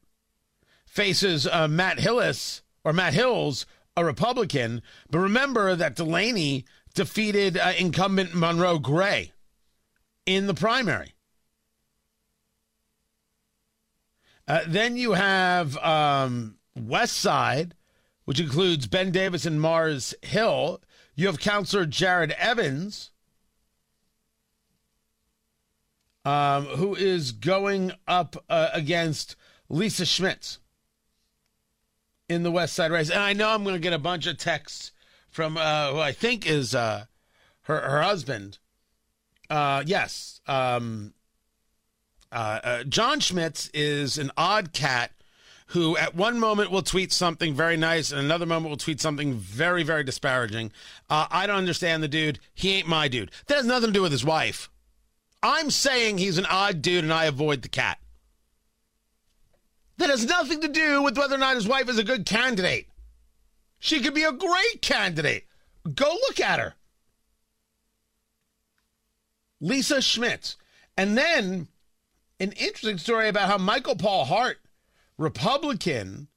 faces 0.86 1.46
uh, 1.46 1.68
Matt 1.68 2.00
Hillis 2.00 2.64
or 2.86 2.94
Matt 2.94 3.14
Hills, 3.14 3.66
a 3.98 4.06
Republican. 4.06 4.82
But 5.10 5.20
remember 5.20 5.76
that 5.76 5.98
Delaney 5.98 6.64
defeated 6.94 7.58
uh, 7.58 7.74
incumbent 7.78 8.34
Monroe 8.34 8.80
Gray 8.80 9.34
in 10.26 10.48
the 10.48 10.54
primary. 10.54 11.14
Uh, 14.48 14.62
then 14.68 14.96
you 14.96 15.14
have 15.14 15.76
um, 15.78 16.58
West 16.76 17.18
Side, 17.18 17.76
which 18.26 18.40
includes 18.40 18.88
Ben 18.88 19.12
Davis 19.12 19.46
and 19.46 19.60
Mars 19.60 20.14
Hill. 20.22 20.82
You 21.16 21.28
have 21.28 21.40
Councilor 21.40 21.86
Jared 21.86 22.32
Evans 22.32 23.12
um, 26.26 26.66
who 26.66 26.96
is 26.96 27.32
going 27.32 27.92
up 28.08 28.36
uh, 28.50 28.70
against 28.74 29.36
Lisa 29.70 30.06
Schmitz 30.06 30.60
in 32.30 32.44
the 32.44 32.52
West 32.52 32.74
Side 32.74 32.92
race. 32.92 33.10
And 33.10 33.20
I 33.20 33.34
know 33.34 33.50
I'm 33.50 33.64
going 33.64 33.76
to 33.76 33.82
get 33.82 33.94
a 33.94 34.00
bunch 34.00 34.28
of 34.28 34.38
texts 34.38 34.92
from 35.30 35.58
uh, 35.58 35.92
who 35.92 36.00
I 36.00 36.12
think 36.12 36.48
is 36.48 36.74
uh, 36.74 37.06
her 37.64 37.80
her 37.80 38.02
husband. 38.02 38.58
Uh, 39.50 39.84
yes, 39.86 40.42
um, 40.48 41.14
uh, 42.32 42.60
uh, 42.64 42.84
John 42.84 43.20
Schmitz 43.20 43.70
is 43.74 44.18
an 44.18 44.32
odd 44.38 44.74
cat 44.74 45.12
who 45.70 45.98
at 45.98 46.16
one 46.16 46.40
moment 46.40 46.72
will 46.72 46.82
tweet 46.82 47.12
something 47.12 47.54
very 47.54 47.76
nice 47.76 48.12
and 48.12 48.22
another 48.22 48.46
moment 48.46 48.70
will 48.70 48.78
tweet 48.78 49.02
something 49.02 49.34
very 49.34 49.84
very 49.84 50.04
disparaging. 50.04 50.72
I 51.10 51.48
don't 51.48 51.58
understand 51.58 52.04
the 52.04 52.08
dude. 52.08 52.40
He 52.54 52.74
ain't 52.74 52.88
my 52.88 53.08
dude. 53.08 53.32
That 53.48 53.58
has 53.58 53.66
nothing 53.66 53.90
to 53.90 53.94
do 53.94 54.02
with 54.02 54.12
his 54.12 54.24
wife. 54.24 54.70
I'm 55.42 55.70
saying 55.70 56.18
he's 56.18 56.38
an 56.38 56.46
odd 56.48 56.82
dude 56.82 57.04
and 57.04 57.14
I 57.14 57.26
avoid 57.26 57.62
the 57.62 57.70
cat. 57.70 58.00
That 59.98 60.10
has 60.10 60.26
nothing 60.26 60.62
to 60.62 60.68
do 60.68 61.02
with 61.02 61.18
whether 61.18 61.36
or 61.36 61.40
not 61.40 61.56
his 61.56 61.68
wife 61.68 61.90
is 61.90 61.98
a 61.98 62.04
good 62.04 62.26
candidate. 62.26 62.88
She 63.80 64.02
could 64.02 64.14
be 64.14 64.24
a 64.24 64.32
great 64.32 64.82
candidate. 64.82 65.46
Go 65.94 66.18
look 66.28 66.40
at 66.40 66.60
her. 66.60 66.76
Lisa 69.62 70.02
Schmitz. 70.02 70.58
And 70.98 71.18
then 71.18 71.68
an 72.40 72.52
interesting 72.54 72.98
story 72.98 73.30
about 73.30 73.50
how 73.50 73.58
Michael 73.58 73.96
Paul 73.96 74.26
Hart, 74.26 74.58
Republican, 75.18 76.28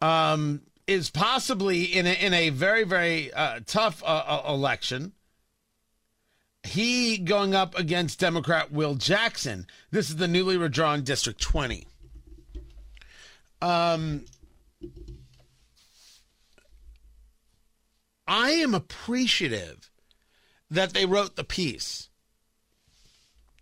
um, 0.00 0.62
is 0.86 1.10
possibly 1.10 1.84
in 1.84 2.06
a, 2.06 2.12
in 2.12 2.32
a 2.32 2.50
very, 2.50 2.84
very 2.84 3.32
uh, 3.32 3.60
tough 3.66 4.02
uh, 4.04 4.06
uh 4.06 4.42
election 4.48 5.12
he 6.66 7.18
going 7.18 7.54
up 7.54 7.78
against 7.78 8.20
Democrat 8.20 8.72
Will 8.72 8.94
Jackson. 8.94 9.66
This 9.90 10.10
is 10.10 10.16
the 10.16 10.28
newly 10.28 10.56
redrawn 10.56 11.02
District 11.02 11.40
20. 11.40 11.86
Um, 13.62 14.24
I 18.26 18.50
am 18.50 18.74
appreciative 18.74 19.90
that 20.70 20.92
they 20.92 21.06
wrote 21.06 21.36
the 21.36 21.44
piece. 21.44 22.08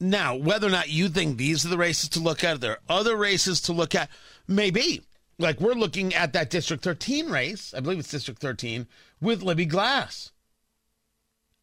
Now, 0.01 0.35
whether 0.35 0.67
or 0.67 0.71
not 0.71 0.91
you 0.91 1.09
think 1.09 1.37
these 1.37 1.65
are 1.65 1.69
the 1.69 1.79
races 1.79 2.09
to 2.11 2.21
look 2.21 2.43
at, 2.43 2.61
there 2.61 2.73
are 2.73 2.99
other 2.99 3.17
races 3.17 3.61
to 3.63 3.73
look 3.73 3.95
at, 3.95 4.11
maybe. 4.49 5.03
Like 5.39 5.61
we're 5.61 5.75
looking 5.75 6.15
at 6.15 6.33
that 6.33 6.51
District 6.51 6.83
13 6.83 7.29
race, 7.29 7.75
I 7.75 7.81
believe 7.81 7.99
it's 7.99 8.11
District 8.11 8.41
13, 8.41 8.87
with 9.21 9.43
Libby 9.43 9.67
Glass 9.67 10.33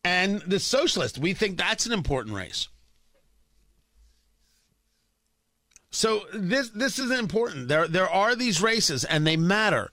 and 0.04 0.42
the 0.42 0.60
socialist. 0.60 1.18
We 1.18 1.34
think 1.34 1.58
that's 1.58 1.86
an 1.86 1.92
important 1.92 2.36
race. 2.36 2.68
So 5.92 6.22
this 6.34 6.70
this 6.70 6.98
is 6.98 7.12
important. 7.12 7.68
There 7.68 7.88
there 7.88 8.10
are 8.10 8.36
these 8.36 8.62
races 8.62 9.04
and 9.04 9.28
they 9.28 9.38
matter. 9.38 9.92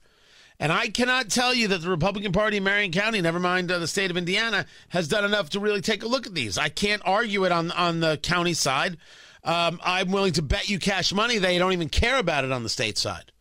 And 0.61 0.73
I 0.73 0.89
cannot 0.89 1.29
tell 1.29 1.53
you 1.53 1.69
that 1.69 1.81
the 1.81 1.89
Republican 1.89 2.33
Party 2.33 2.57
in 2.57 2.65
Marion 2.65 2.91
County, 2.91 3.21
never 3.21 3.39
mind 3.39 3.71
uh, 3.71 3.79
the 3.79 3.87
state 3.87 4.11
of 4.11 4.17
Indiana, 4.17 4.65
has 4.89 5.07
done 5.07 5.23
enough 5.23 5.51
to 5.51 5.59
really 5.61 5.79
take 5.79 6.03
a 6.03 6.07
look 6.07 6.27
at 6.27 6.33
these. 6.33 6.57
I 6.57 6.67
can't 6.67 7.01
argue 7.05 7.45
it 7.45 7.51
on 7.51 7.71
on 7.71 7.99
the 7.99 8.17
county 8.17 8.53
side. 8.53 8.97
Um, 9.43 9.79
I'm 9.83 10.11
willing 10.11 10.33
to 10.33 10.41
bet 10.41 10.69
you 10.69 10.79
cash 10.79 11.13
money 11.13 11.37
they 11.37 11.57
don't 11.57 11.71
even 11.73 11.89
care 11.89 12.19
about 12.19 12.43
it 12.43 12.51
on 12.51 12.63
the 12.63 12.69
state 12.69 12.97
side. 12.97 13.31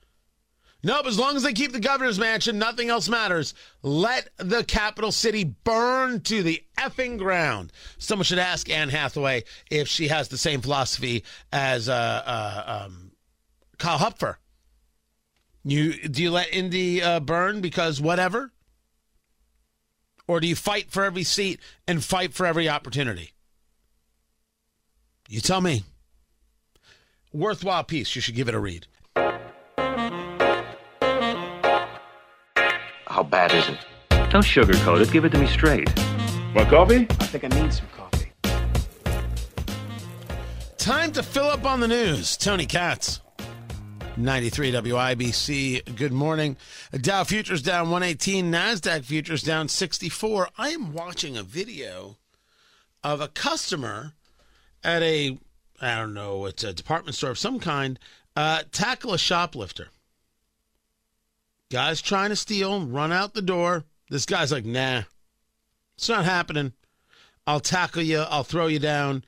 Nope, 0.85 1.07
as 1.07 1.19
long 1.19 1.35
as 1.35 1.43
they 1.43 1.53
keep 1.53 1.73
the 1.73 1.81
governor's 1.81 2.21
mansion, 2.21 2.59
nothing 2.59 2.89
else 2.89 3.09
matters. 3.09 3.53
Let 3.83 4.31
the 4.37 4.63
capital 4.63 5.11
city 5.11 5.43
burn 5.43 6.21
to 6.23 6.43
the 6.43 6.63
effing 6.79 7.19
ground. 7.19 7.73
Someone 7.99 8.25
should 8.25 8.39
ask 8.39 8.71
Anne 8.71 8.89
Hathaway 8.89 9.43
if 9.71 9.89
she 9.89 10.07
has 10.07 10.29
the 10.29 10.39
same 10.39 10.61
philosophy 10.61 11.25
as 11.53 11.89
uh, 11.89 12.23
uh, 12.25 12.85
um, 12.87 13.11
Kyle 13.79 13.99
Hupfer. 13.99 14.37
You 15.65 15.95
do 16.09 16.23
you 16.23 16.31
let 16.31 16.55
Indy 16.55 17.03
uh, 17.03 17.19
burn 17.21 17.61
because 17.61 18.01
whatever, 18.01 18.53
or 20.29 20.39
do 20.39 20.47
you 20.47 20.55
fight 20.55 20.93
for 20.93 21.03
every 21.03 21.25
seat 21.25 21.61
and 21.89 22.05
fight 22.05 22.33
for 22.33 22.47
every 22.47 22.69
opportunity? 22.69 23.33
You 25.29 25.41
tell 25.41 25.61
me. 25.61 25.83
Worthwhile 27.33 27.85
piece. 27.85 28.15
You 28.15 28.23
should 28.23 28.37
give 28.37 28.49
it 28.49 28.55
a 28.55 28.61
read. 28.61 28.87
How 33.19 33.25
bad 33.25 33.53
is 33.53 33.69
it? 33.69 33.79
Don't 34.31 34.45
sugarcoat 34.45 35.01
it. 35.01 35.11
Give 35.11 35.25
it 35.25 35.31
to 35.31 35.39
me 35.39 35.49
straight. 35.49 35.93
Want 36.55 36.69
coffee? 36.69 37.09
I 37.19 37.27
think 37.27 37.43
I 37.43 37.49
need 37.49 37.73
some 37.73 37.89
coffee. 37.89 38.31
Time 40.77 41.11
to 41.11 41.25
fill 41.25 41.47
up 41.47 41.65
on 41.65 41.81
the 41.81 41.89
news. 41.89 42.37
Tony 42.37 42.65
Katz. 42.65 43.21
93 44.17 44.71
WIBC. 44.71 45.97
Good 45.97 46.13
morning. 46.13 46.57
Dow 46.93 47.25
futures 47.25 47.61
down 47.61 47.91
118, 47.91 48.53
Nasdaq 48.53 49.03
futures 49.03 49.43
down 49.43 49.67
64. 49.67 50.51
I 50.57 50.69
am 50.69 50.93
watching 50.93 51.37
a 51.37 51.43
video 51.43 52.19
of 53.03 53.21
a 53.21 53.27
customer 53.27 54.13
at 54.85 55.03
a 55.03 55.37
I 55.81 55.97
don't 55.97 56.15
know, 56.15 56.47
it's 56.47 56.63
a 56.63 56.73
department 56.73 57.17
store 57.17 57.31
of 57.31 57.39
some 57.39 57.59
kind, 57.59 57.99
uh, 58.37 58.63
tackle 58.71 59.13
a 59.13 59.19
shoplifter. 59.19 59.89
Guy's 61.71 62.01
trying 62.01 62.31
to 62.31 62.37
steal, 62.37 62.87
run 62.87 63.13
out 63.13 63.35
the 63.35 63.43
door. 63.43 63.85
This 64.09 64.25
guy's 64.25 64.51
like, 64.51 64.65
nah, 64.65 65.03
it's 65.97 66.09
not 66.09 66.25
happening. 66.25 66.73
I'll 67.47 67.61
tackle 67.61 68.03
you, 68.03 68.21
I'll 68.21 68.45
throw 68.45 68.67
you 68.67 68.79
down. 68.79 69.25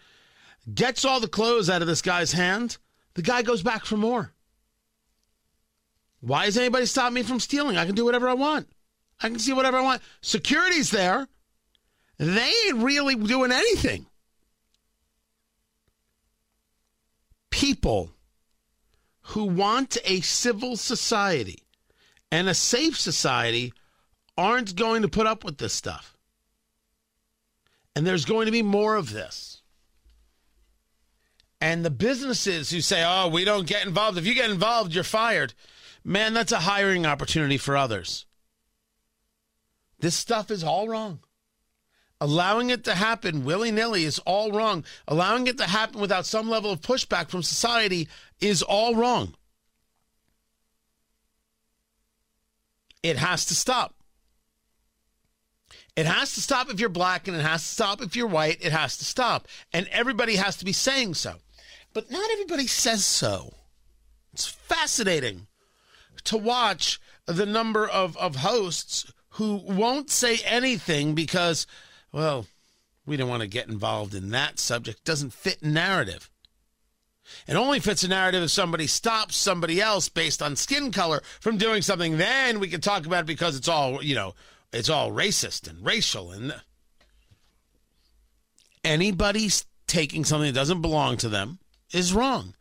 Gets 0.72 1.04
all 1.04 1.20
the 1.20 1.28
clothes 1.28 1.68
out 1.68 1.82
of 1.82 1.88
this 1.88 2.02
guy's 2.02 2.32
hand. 2.32 2.78
The 3.14 3.22
guy 3.22 3.42
goes 3.42 3.62
back 3.62 3.84
for 3.84 3.96
more. 3.96 4.32
Why 6.20 6.46
is 6.46 6.56
anybody 6.56 6.86
stopping 6.86 7.14
me 7.14 7.22
from 7.22 7.40
stealing? 7.40 7.76
I 7.76 7.86
can 7.86 7.94
do 7.94 8.04
whatever 8.04 8.28
I 8.28 8.34
want. 8.34 8.68
I 9.22 9.28
can 9.28 9.38
see 9.38 9.52
whatever 9.52 9.78
I 9.78 9.82
want. 9.82 10.02
Security's 10.20 10.90
there. 10.90 11.28
They 12.18 12.52
ain't 12.66 12.76
really 12.82 13.16
doing 13.16 13.52
anything. 13.52 14.06
People 17.50 18.12
who 19.22 19.44
want 19.44 19.96
a 20.04 20.20
civil 20.20 20.76
society 20.76 21.62
and 22.30 22.48
a 22.48 22.54
safe 22.54 22.98
society 22.98 23.72
aren't 24.36 24.76
going 24.76 25.02
to 25.02 25.08
put 25.08 25.26
up 25.26 25.44
with 25.44 25.58
this 25.58 25.72
stuff. 25.72 26.16
And 27.94 28.06
there's 28.06 28.24
going 28.24 28.46
to 28.46 28.52
be 28.52 28.62
more 28.62 28.96
of 28.96 29.12
this. 29.12 29.62
And 31.60 31.84
the 31.84 31.90
businesses 31.90 32.70
who 32.70 32.80
say, 32.80 33.04
oh, 33.06 33.28
we 33.28 33.44
don't 33.44 33.66
get 33.66 33.86
involved, 33.86 34.16
if 34.16 34.26
you 34.26 34.34
get 34.34 34.50
involved, 34.50 34.94
you're 34.94 35.04
fired. 35.04 35.52
Man, 36.02 36.32
that's 36.32 36.52
a 36.52 36.60
hiring 36.60 37.04
opportunity 37.04 37.58
for 37.58 37.76
others. 37.76 38.24
This 39.98 40.14
stuff 40.14 40.50
is 40.50 40.64
all 40.64 40.88
wrong. 40.88 41.20
Allowing 42.22 42.70
it 42.70 42.84
to 42.84 42.94
happen 42.94 43.44
willy 43.44 43.70
nilly 43.70 44.04
is 44.04 44.18
all 44.20 44.52
wrong. 44.52 44.84
Allowing 45.08 45.46
it 45.46 45.58
to 45.58 45.66
happen 45.66 46.00
without 46.00 46.26
some 46.26 46.48
level 46.48 46.70
of 46.70 46.80
pushback 46.80 47.28
from 47.28 47.42
society 47.42 48.08
is 48.40 48.62
all 48.62 48.94
wrong. 48.94 49.34
It 53.02 53.16
has 53.16 53.46
to 53.46 53.54
stop. 53.54 53.94
It 55.96 56.06
has 56.06 56.34
to 56.34 56.40
stop 56.40 56.70
if 56.70 56.78
you're 56.78 56.88
black 56.88 57.28
and 57.28 57.36
it 57.36 57.42
has 57.42 57.62
to 57.62 57.68
stop 57.68 58.00
if 58.00 58.16
you're 58.16 58.26
white. 58.26 58.58
It 58.64 58.72
has 58.72 58.96
to 58.98 59.04
stop. 59.04 59.48
And 59.72 59.88
everybody 59.88 60.36
has 60.36 60.56
to 60.58 60.64
be 60.64 60.72
saying 60.72 61.14
so. 61.14 61.36
But 61.92 62.10
not 62.10 62.30
everybody 62.32 62.66
says 62.66 63.04
so. 63.04 63.54
It's 64.32 64.46
fascinating 64.46 65.46
to 66.24 66.36
watch 66.36 67.00
the 67.26 67.46
number 67.46 67.86
of, 67.86 68.16
of 68.16 68.36
hosts 68.36 69.12
who 69.30 69.56
won't 69.56 70.10
say 70.10 70.38
anything 70.44 71.14
because, 71.14 71.66
well, 72.12 72.46
we 73.06 73.16
don't 73.16 73.28
want 73.28 73.42
to 73.42 73.48
get 73.48 73.68
involved 73.68 74.14
in 74.14 74.30
that 74.30 74.58
subject. 74.58 75.04
Doesn't 75.04 75.32
fit 75.32 75.62
narrative. 75.62 76.30
It 77.46 77.54
only 77.54 77.80
fits 77.80 78.02
a 78.02 78.08
narrative 78.08 78.42
if 78.42 78.50
somebody 78.50 78.86
stops 78.86 79.36
somebody 79.36 79.80
else 79.80 80.08
based 80.08 80.42
on 80.42 80.56
skin 80.56 80.92
color 80.92 81.22
from 81.40 81.56
doing 81.56 81.82
something. 81.82 82.18
Then 82.18 82.60
we 82.60 82.68
can 82.68 82.80
talk 82.80 83.06
about 83.06 83.24
it 83.24 83.26
because 83.26 83.56
it's 83.56 83.68
all, 83.68 84.02
you 84.02 84.14
know, 84.14 84.34
it's 84.72 84.88
all 84.88 85.10
racist 85.10 85.68
and 85.68 85.84
racial. 85.84 86.30
And 86.30 86.54
anybody 88.84 89.50
taking 89.86 90.24
something 90.24 90.52
that 90.52 90.58
doesn't 90.58 90.82
belong 90.82 91.16
to 91.18 91.28
them 91.28 91.58
is 91.92 92.12
wrong. 92.12 92.54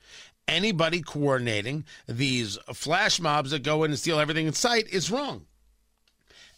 Anybody 0.48 1.02
coordinating 1.02 1.86
these 2.08 2.58
flash 2.74 3.20
mobs 3.20 3.52
that 3.52 3.62
go 3.62 3.84
in 3.84 3.92
and 3.92 4.00
steal 4.00 4.20
everything 4.20 4.48
in 4.48 4.54
sight 4.54 4.88
is 4.90 5.12
wrong. 5.12 5.46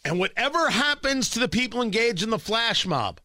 And 0.04 0.18
whatever 0.18 0.70
happens 0.70 1.28
to 1.30 1.38
the 1.38 1.48
people 1.48 1.82
engaged 1.82 2.22
in 2.22 2.30
the 2.30 2.38
flash 2.38 2.86
mob, 2.86 3.20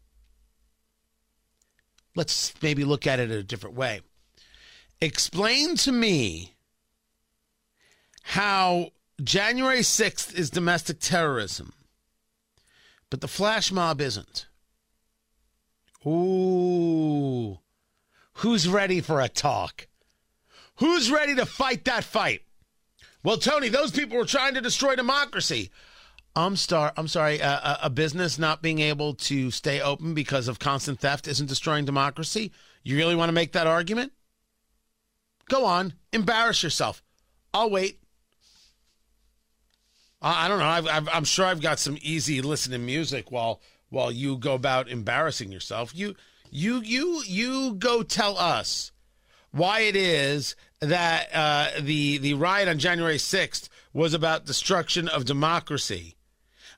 let's 2.15 2.53
maybe 2.61 2.83
look 2.83 3.07
at 3.07 3.19
it 3.19 3.31
a 3.31 3.43
different 3.43 3.77
way. 3.77 4.01
Explain 4.99 5.75
to 5.77 5.91
me 5.91 6.55
how 8.23 8.91
January 9.21 9.79
6th 9.79 10.33
is 10.33 10.49
domestic 10.49 10.99
terrorism, 10.99 11.73
but 13.09 13.21
the 13.21 13.27
flash 13.27 13.71
mob 13.71 14.01
isn't. 14.01 14.47
Ooh. 16.05 17.59
Who's 18.33 18.67
ready 18.67 19.01
for 19.01 19.21
a 19.21 19.29
talk? 19.29 19.87
Who's 20.77 21.11
ready 21.11 21.35
to 21.35 21.45
fight 21.45 21.85
that 21.85 22.03
fight? 22.03 22.41
Well, 23.23 23.37
Tony, 23.37 23.69
those 23.69 23.91
people 23.91 24.17
were 24.17 24.25
trying 24.25 24.53
to 24.53 24.61
destroy 24.61 24.95
democracy. 24.95 25.71
I'm 26.35 26.55
star. 26.55 26.93
I'm 26.95 27.07
sorry. 27.07 27.41
Uh, 27.41 27.77
a 27.81 27.89
business 27.89 28.37
not 28.37 28.61
being 28.61 28.79
able 28.79 29.15
to 29.15 29.49
stay 29.49 29.81
open 29.81 30.13
because 30.13 30.47
of 30.47 30.59
constant 30.59 30.99
theft 30.99 31.27
isn't 31.27 31.47
destroying 31.47 31.85
democracy. 31.85 32.51
You 32.83 32.95
really 32.95 33.15
want 33.15 33.29
to 33.29 33.33
make 33.33 33.53
that 33.53 33.65
argument? 33.65 34.11
Go 35.49 35.65
on, 35.65 35.93
embarrass 36.11 36.63
yourself. 36.63 37.01
I'll 37.53 37.69
wait. 37.69 37.99
I, 40.21 40.47
don't 40.47 40.59
know. 40.59 40.65
i 40.65 41.17
am 41.17 41.23
sure 41.23 41.45
I've 41.45 41.61
got 41.61 41.79
some 41.79 41.97
easy 42.01 42.41
listening 42.41 42.85
music 42.85 43.31
while 43.31 43.61
while 43.89 44.11
you 44.11 44.37
go 44.37 44.53
about 44.53 44.89
embarrassing 44.89 45.51
yourself. 45.51 45.95
You 45.95 46.15
you 46.49 46.81
you 46.81 47.23
you 47.25 47.75
go 47.75 48.03
tell 48.03 48.37
us 48.37 48.91
why 49.51 49.81
it 49.81 49.95
is 49.95 50.55
that 50.81 51.29
uh, 51.33 51.69
the 51.79 52.17
the 52.17 52.33
riot 52.33 52.67
on 52.67 52.79
January 52.79 53.17
6th 53.17 53.69
was 53.93 54.13
about 54.13 54.45
destruction 54.45 55.07
of 55.07 55.25
democracy. 55.25 56.15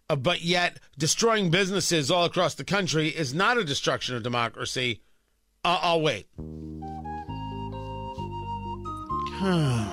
Uh, 0.09 0.15
but 0.15 0.41
yet, 0.41 0.79
destroying 0.97 1.49
businesses 1.49 2.09
all 2.09 2.25
across 2.25 2.55
the 2.55 2.63
country 2.63 3.09
is 3.09 3.33
not 3.33 3.57
a 3.57 3.63
destruction 3.63 4.15
of 4.15 4.23
democracy. 4.23 5.01
Uh, 5.63 5.79
I'll 5.81 6.01
wait. 6.01 6.27
oh 9.41 9.87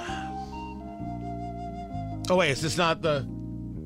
wait, 2.31 2.51
is 2.51 2.61
this 2.61 2.77
not 2.77 3.01
the? 3.01 3.25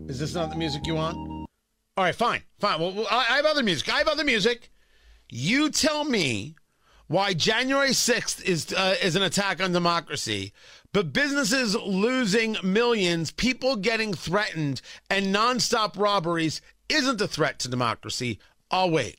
Is 0.09 0.19
this 0.19 0.35
not 0.35 0.49
the 0.49 0.57
music 0.57 0.87
you 0.87 0.95
want? 0.95 1.19
All 1.19 2.05
right, 2.05 2.15
fine, 2.15 2.41
fine. 2.59 2.81
Well, 2.81 3.07
I 3.11 3.37
have 3.37 3.45
other 3.45 3.63
music. 3.63 3.93
I 3.93 3.99
have 3.99 4.09
other 4.09 4.25
music. 4.25 4.71
You 5.29 5.69
tell 5.69 6.05
me 6.05 6.57
why 7.09 7.35
January 7.35 7.91
6th 7.91 8.43
is 8.43 8.73
uh, 8.73 8.95
is 9.03 9.17
an 9.17 9.23
attack 9.23 9.63
on 9.63 9.73
democracy, 9.73 10.55
but 10.95 11.13
businesses 11.13 11.77
losing 11.77 12.57
millions, 12.63 13.31
people 13.31 13.77
getting 13.77 14.15
threatened, 14.15 14.81
and 15.11 15.27
nonstop 15.27 15.99
robberies 15.99 16.63
isn't 16.89 17.21
a 17.21 17.29
threat 17.29 17.59
to 17.59 17.69
democracy. 17.69 18.39
I'll 18.71 18.91
wait. 18.91 19.19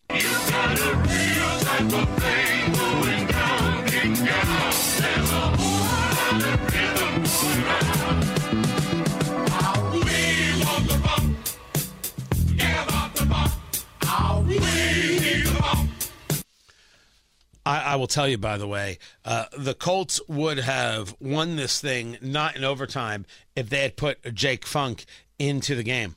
I, 17.66 17.80
I, 17.80 17.96
will 17.96 18.08
tell 18.08 18.28
you, 18.28 18.38
by 18.38 18.58
the 18.58 18.68
way, 18.68 18.98
uh, 19.24 19.46
the 19.58 19.74
Colts 19.74 20.20
would 20.28 20.60
have 20.60 21.16
won 21.20 21.56
this 21.56 21.80
thing 21.80 22.18
not 22.22 22.56
in 22.56 22.64
overtime 22.64 23.26
if 23.56 23.70
they 23.70 23.82
had 23.82 23.98
put 23.98 24.34
Jake 24.34 24.66
Funk 24.66 25.06
into 25.38 25.76
the 25.76 25.84
game. 25.84 26.16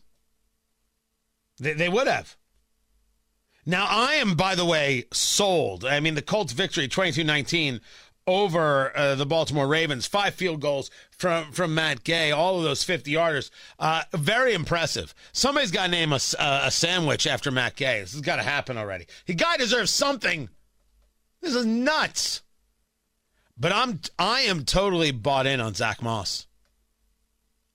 They, 1.58 1.74
they 1.74 1.88
would 1.88 2.06
have. 2.06 2.36
Now, 3.66 3.86
I 3.88 4.14
am, 4.14 4.34
by 4.34 4.54
the 4.54 4.64
way, 4.64 5.04
sold. 5.12 5.84
I 5.84 6.00
mean, 6.00 6.14
the 6.14 6.22
Colts 6.22 6.52
victory, 6.52 6.88
22 6.88 7.24
19, 7.24 7.80
over 8.26 8.96
uh, 8.96 9.14
the 9.14 9.26
Baltimore 9.26 9.66
Ravens. 9.66 10.06
Five 10.06 10.34
field 10.34 10.60
goals 10.60 10.90
from 11.10 11.52
from 11.52 11.74
Matt 11.74 12.04
Gay, 12.04 12.30
all 12.30 12.58
of 12.58 12.64
those 12.64 12.82
50 12.84 13.12
yarders. 13.12 13.50
Uh, 13.78 14.02
very 14.12 14.54
impressive. 14.54 15.14
Somebody's 15.32 15.70
got 15.70 15.86
to 15.86 15.90
name 15.90 16.12
a, 16.12 16.20
uh, 16.38 16.62
a 16.64 16.70
sandwich 16.70 17.26
after 17.26 17.50
Matt 17.50 17.76
Gay. 17.76 18.00
This 18.00 18.12
has 18.12 18.20
got 18.20 18.36
to 18.36 18.42
happen 18.42 18.76
already. 18.76 19.06
He 19.24 19.34
guy 19.34 19.56
deserves 19.56 19.90
something. 19.90 20.48
This 21.44 21.54
is 21.54 21.66
nuts. 21.66 22.40
But 23.56 23.72
I'm 23.72 24.00
I 24.18 24.40
am 24.40 24.64
totally 24.64 25.10
bought 25.10 25.46
in 25.46 25.60
on 25.60 25.74
Zach 25.74 26.02
Moss. 26.02 26.46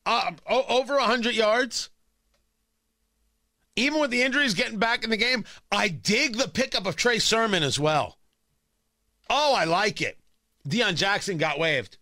Uh, 0.05 0.31
over 0.47 0.95
100 0.95 1.35
yards. 1.35 1.89
Even 3.75 4.01
with 4.01 4.09
the 4.09 4.23
injuries 4.23 4.55
getting 4.55 4.79
back 4.79 5.03
in 5.03 5.11
the 5.11 5.17
game, 5.17 5.45
I 5.71 5.87
dig 5.87 6.35
the 6.35 6.47
pickup 6.47 6.87
of 6.87 6.95
Trey 6.95 7.19
Sermon 7.19 7.61
as 7.61 7.79
well. 7.79 8.17
Oh, 9.29 9.53
I 9.55 9.65
like 9.65 10.01
it. 10.01 10.17
Deon 10.67 10.95
Jackson 10.95 11.37
got 11.37 11.59
waived. 11.59 11.97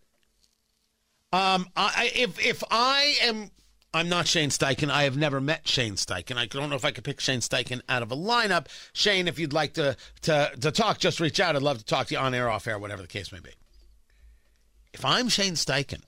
Um, 1.33 1.67
I, 1.75 2.09
if 2.15 2.43
if 2.43 2.63
I 2.71 3.15
am, 3.21 3.51
I'm 3.97 4.09
not 4.09 4.27
Shane 4.27 4.49
Steichen. 4.49 4.91
I 4.91 5.03
have 5.03 5.17
never 5.17 5.41
met 5.41 5.67
Shane 5.67 5.95
Steichen. 5.95 6.37
I 6.37 6.45
don't 6.45 6.69
know 6.69 6.75
if 6.75 6.85
I 6.85 6.91
could 6.91 7.03
pick 7.03 7.19
Shane 7.19 7.39
Steichen 7.39 7.81
out 7.89 8.03
of 8.03 8.11
a 8.11 8.15
lineup. 8.15 8.67
Shane, 8.93 9.27
if 9.27 9.39
you'd 9.39 9.53
like 9.53 9.73
to 9.73 9.97
to 10.21 10.51
to 10.61 10.71
talk, 10.71 10.99
just 10.99 11.19
reach 11.19 11.39
out. 11.39 11.55
I'd 11.55 11.63
love 11.63 11.79
to 11.79 11.85
talk 11.85 12.07
to 12.07 12.13
you 12.13 12.19
on 12.19 12.33
air, 12.33 12.49
off 12.49 12.67
air, 12.67 12.77
whatever 12.77 13.01
the 13.01 13.07
case 13.07 13.31
may 13.31 13.39
be. 13.39 13.49
If 14.93 15.03
I'm 15.03 15.29
Shane 15.29 15.53
Steichen, 15.53 16.03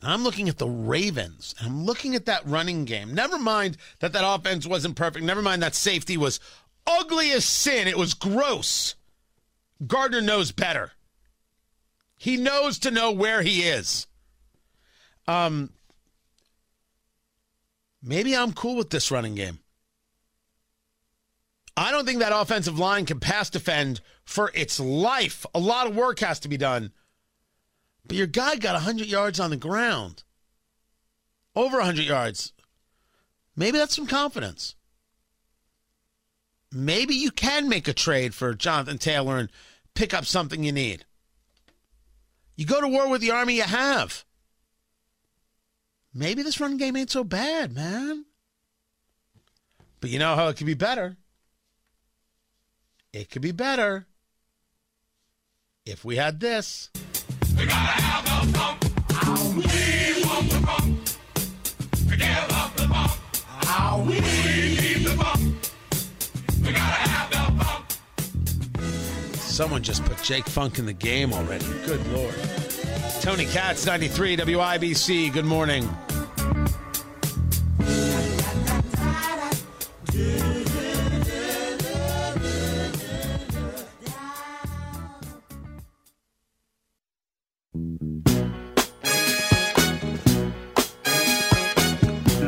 and 0.00 0.12
I'm 0.12 0.22
looking 0.22 0.48
at 0.48 0.58
the 0.58 0.68
Ravens, 0.68 1.54
and 1.58 1.68
I'm 1.68 1.84
looking 1.84 2.14
at 2.14 2.26
that 2.26 2.46
running 2.46 2.84
game. 2.84 3.14
Never 3.14 3.38
mind 3.38 3.76
that 3.98 4.12
that 4.12 4.24
offense 4.24 4.66
wasn't 4.66 4.96
perfect. 4.96 5.24
Never 5.24 5.42
mind 5.42 5.62
that 5.62 5.74
safety 5.74 6.16
was 6.16 6.40
ugly 6.86 7.32
as 7.32 7.44
sin. 7.44 7.88
It 7.88 7.98
was 7.98 8.14
gross. 8.14 8.94
Gardner 9.86 10.20
knows 10.20 10.52
better. 10.52 10.92
He 12.16 12.36
knows 12.36 12.78
to 12.80 12.90
know 12.90 13.10
where 13.10 13.42
he 13.42 13.62
is. 13.62 14.06
Um, 15.26 15.70
maybe 18.02 18.36
I'm 18.36 18.52
cool 18.52 18.76
with 18.76 18.90
this 18.90 19.10
running 19.10 19.34
game. 19.34 19.58
I 21.76 21.92
don't 21.92 22.04
think 22.04 22.18
that 22.18 22.38
offensive 22.38 22.78
line 22.78 23.06
can 23.06 23.20
pass 23.20 23.48
defend 23.48 24.00
for 24.24 24.50
its 24.54 24.78
life. 24.78 25.46
A 25.54 25.58
lot 25.58 25.86
of 25.86 25.96
work 25.96 26.18
has 26.20 26.40
to 26.40 26.48
be 26.48 26.56
done. 26.56 26.92
But 28.06 28.16
your 28.16 28.26
guy 28.26 28.56
got 28.56 28.74
100 28.74 29.06
yards 29.06 29.40
on 29.40 29.50
the 29.50 29.56
ground. 29.56 30.24
Over 31.54 31.78
100 31.78 32.04
yards. 32.04 32.52
Maybe 33.56 33.78
that's 33.78 33.96
some 33.96 34.06
confidence. 34.06 34.74
Maybe 36.72 37.14
you 37.14 37.30
can 37.30 37.68
make 37.68 37.88
a 37.88 37.92
trade 37.92 38.34
for 38.34 38.54
Jonathan 38.54 38.98
Taylor 38.98 39.38
and 39.38 39.48
pick 39.94 40.14
up 40.14 40.24
something 40.24 40.62
you 40.62 40.72
need. 40.72 41.04
You 42.56 42.66
go 42.66 42.80
to 42.80 42.88
war 42.88 43.08
with 43.08 43.20
the 43.20 43.30
army 43.30 43.56
you 43.56 43.62
have. 43.62 44.24
Maybe 46.12 46.42
this 46.42 46.60
run 46.60 46.76
game 46.76 46.96
ain't 46.96 47.10
so 47.10 47.22
bad, 47.24 47.74
man. 47.74 48.24
But 50.00 50.10
you 50.10 50.18
know 50.18 50.34
how 50.34 50.48
it 50.48 50.56
could 50.56 50.66
be 50.66 50.74
better? 50.74 51.16
It 53.12 53.30
could 53.30 53.42
be 53.42 53.52
better 53.52 54.06
if 55.86 56.04
we 56.04 56.16
had 56.16 56.40
this. 56.40 56.90
We 57.56 57.66
gotta 57.66 57.76
have 57.76 58.24
the 58.24 58.58
funk. 58.58 58.82
We 59.56 60.24
want 60.24 60.50
the 60.50 60.60
funk. 60.66 60.98
Give 62.18 62.50
up 62.52 62.74
the 62.76 62.88
funk. 62.88 63.12
We 64.06 64.20
need 64.20 65.04
the 65.04 65.10
funk. 65.10 65.54
We 66.62 66.72
gotta 66.72 66.80
have 66.80 67.30
the 67.30 67.64
funk. 67.64 67.84
Someone 69.34 69.82
just 69.82 70.04
put 70.04 70.22
Jake 70.22 70.46
Funk 70.46 70.78
in 70.78 70.86
the 70.86 70.92
game 70.92 71.32
already. 71.32 71.66
Good 71.84 72.06
lord. 72.08 72.34
Tony 73.20 73.44
Katz, 73.44 73.84
93 73.84 74.38
WIBC. 74.38 75.30
Good 75.30 75.44
morning. 75.44 75.82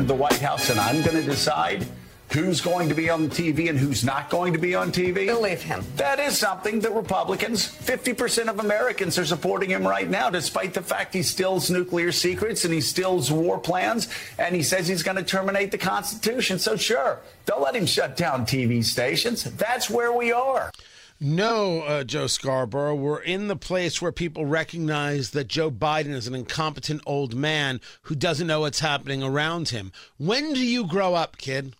The 0.07 0.15
White 0.15 0.39
House, 0.39 0.71
and 0.71 0.79
I'm 0.79 1.03
going 1.03 1.17
to 1.17 1.23
decide 1.23 1.85
who's 2.33 2.61
going 2.61 2.89
to 2.89 2.95
be 2.95 3.09
on 3.11 3.29
TV 3.29 3.69
and 3.69 3.77
who's 3.77 4.03
not 4.03 4.29
going 4.29 4.53
to 4.53 4.59
be 4.59 4.73
on 4.73 4.91
TV. 4.91 5.27
Believe 5.27 5.61
him. 5.61 5.83
That 5.97 6.19
is 6.19 6.35
something 6.37 6.79
that 6.79 6.91
Republicans, 6.91 7.67
50% 7.67 8.47
of 8.47 8.59
Americans 8.59 9.19
are 9.19 9.25
supporting 9.25 9.69
him 9.69 9.87
right 9.87 10.09
now, 10.09 10.31
despite 10.31 10.73
the 10.73 10.81
fact 10.81 11.13
he 11.13 11.21
steals 11.21 11.69
nuclear 11.69 12.11
secrets 12.11 12.65
and 12.65 12.73
he 12.73 12.81
steals 12.81 13.31
war 13.31 13.59
plans 13.59 14.07
and 14.39 14.55
he 14.55 14.63
says 14.63 14.87
he's 14.87 15.03
going 15.03 15.17
to 15.17 15.23
terminate 15.23 15.71
the 15.71 15.77
Constitution. 15.77 16.57
So, 16.57 16.75
sure, 16.75 17.19
don't 17.45 17.61
let 17.61 17.75
him 17.75 17.85
shut 17.85 18.17
down 18.17 18.47
TV 18.47 18.83
stations. 18.83 19.43
That's 19.43 19.89
where 19.89 20.11
we 20.11 20.31
are. 20.31 20.71
No, 21.19 21.81
uh, 21.81 22.03
Joe 22.03 22.27
Scarborough. 22.27 22.95
We're 22.95 23.21
in 23.21 23.47
the 23.47 23.55
place 23.55 24.01
where 24.01 24.11
people 24.11 24.45
recognize 24.45 25.29
that 25.29 25.47
Joe 25.47 25.69
Biden 25.69 26.09
is 26.09 26.27
an 26.27 26.35
incompetent 26.35 27.01
old 27.05 27.35
man 27.35 27.79
who 28.03 28.15
doesn't 28.15 28.47
know 28.47 28.61
what's 28.61 28.79
happening 28.79 29.21
around 29.21 29.69
him. 29.69 29.91
When 30.17 30.53
do 30.53 30.65
you 30.65 30.85
grow 30.85 31.13
up, 31.13 31.37
kid? 31.37 31.75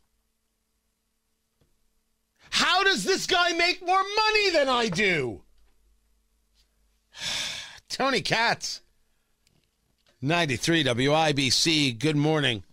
How 2.54 2.84
does 2.84 3.04
this 3.04 3.26
guy 3.26 3.54
make 3.54 3.84
more 3.84 4.04
money 4.04 4.52
than 4.52 4.70
I 4.70 4.88
do? 4.88 5.42
Tony 7.89 8.22
Katz, 8.22 8.82
93 10.22 10.84
WIBC. 10.84 11.98
Good 11.98 12.16
morning. 12.16 12.63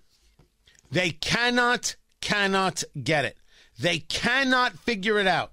They 0.90 1.12
cannot, 1.12 1.97
cannot 2.21 2.85
get 3.03 3.25
it. 3.25 3.38
They 3.79 4.01
cannot 4.01 4.79
figure 4.81 5.19
it 5.19 5.27
out. 5.27 5.53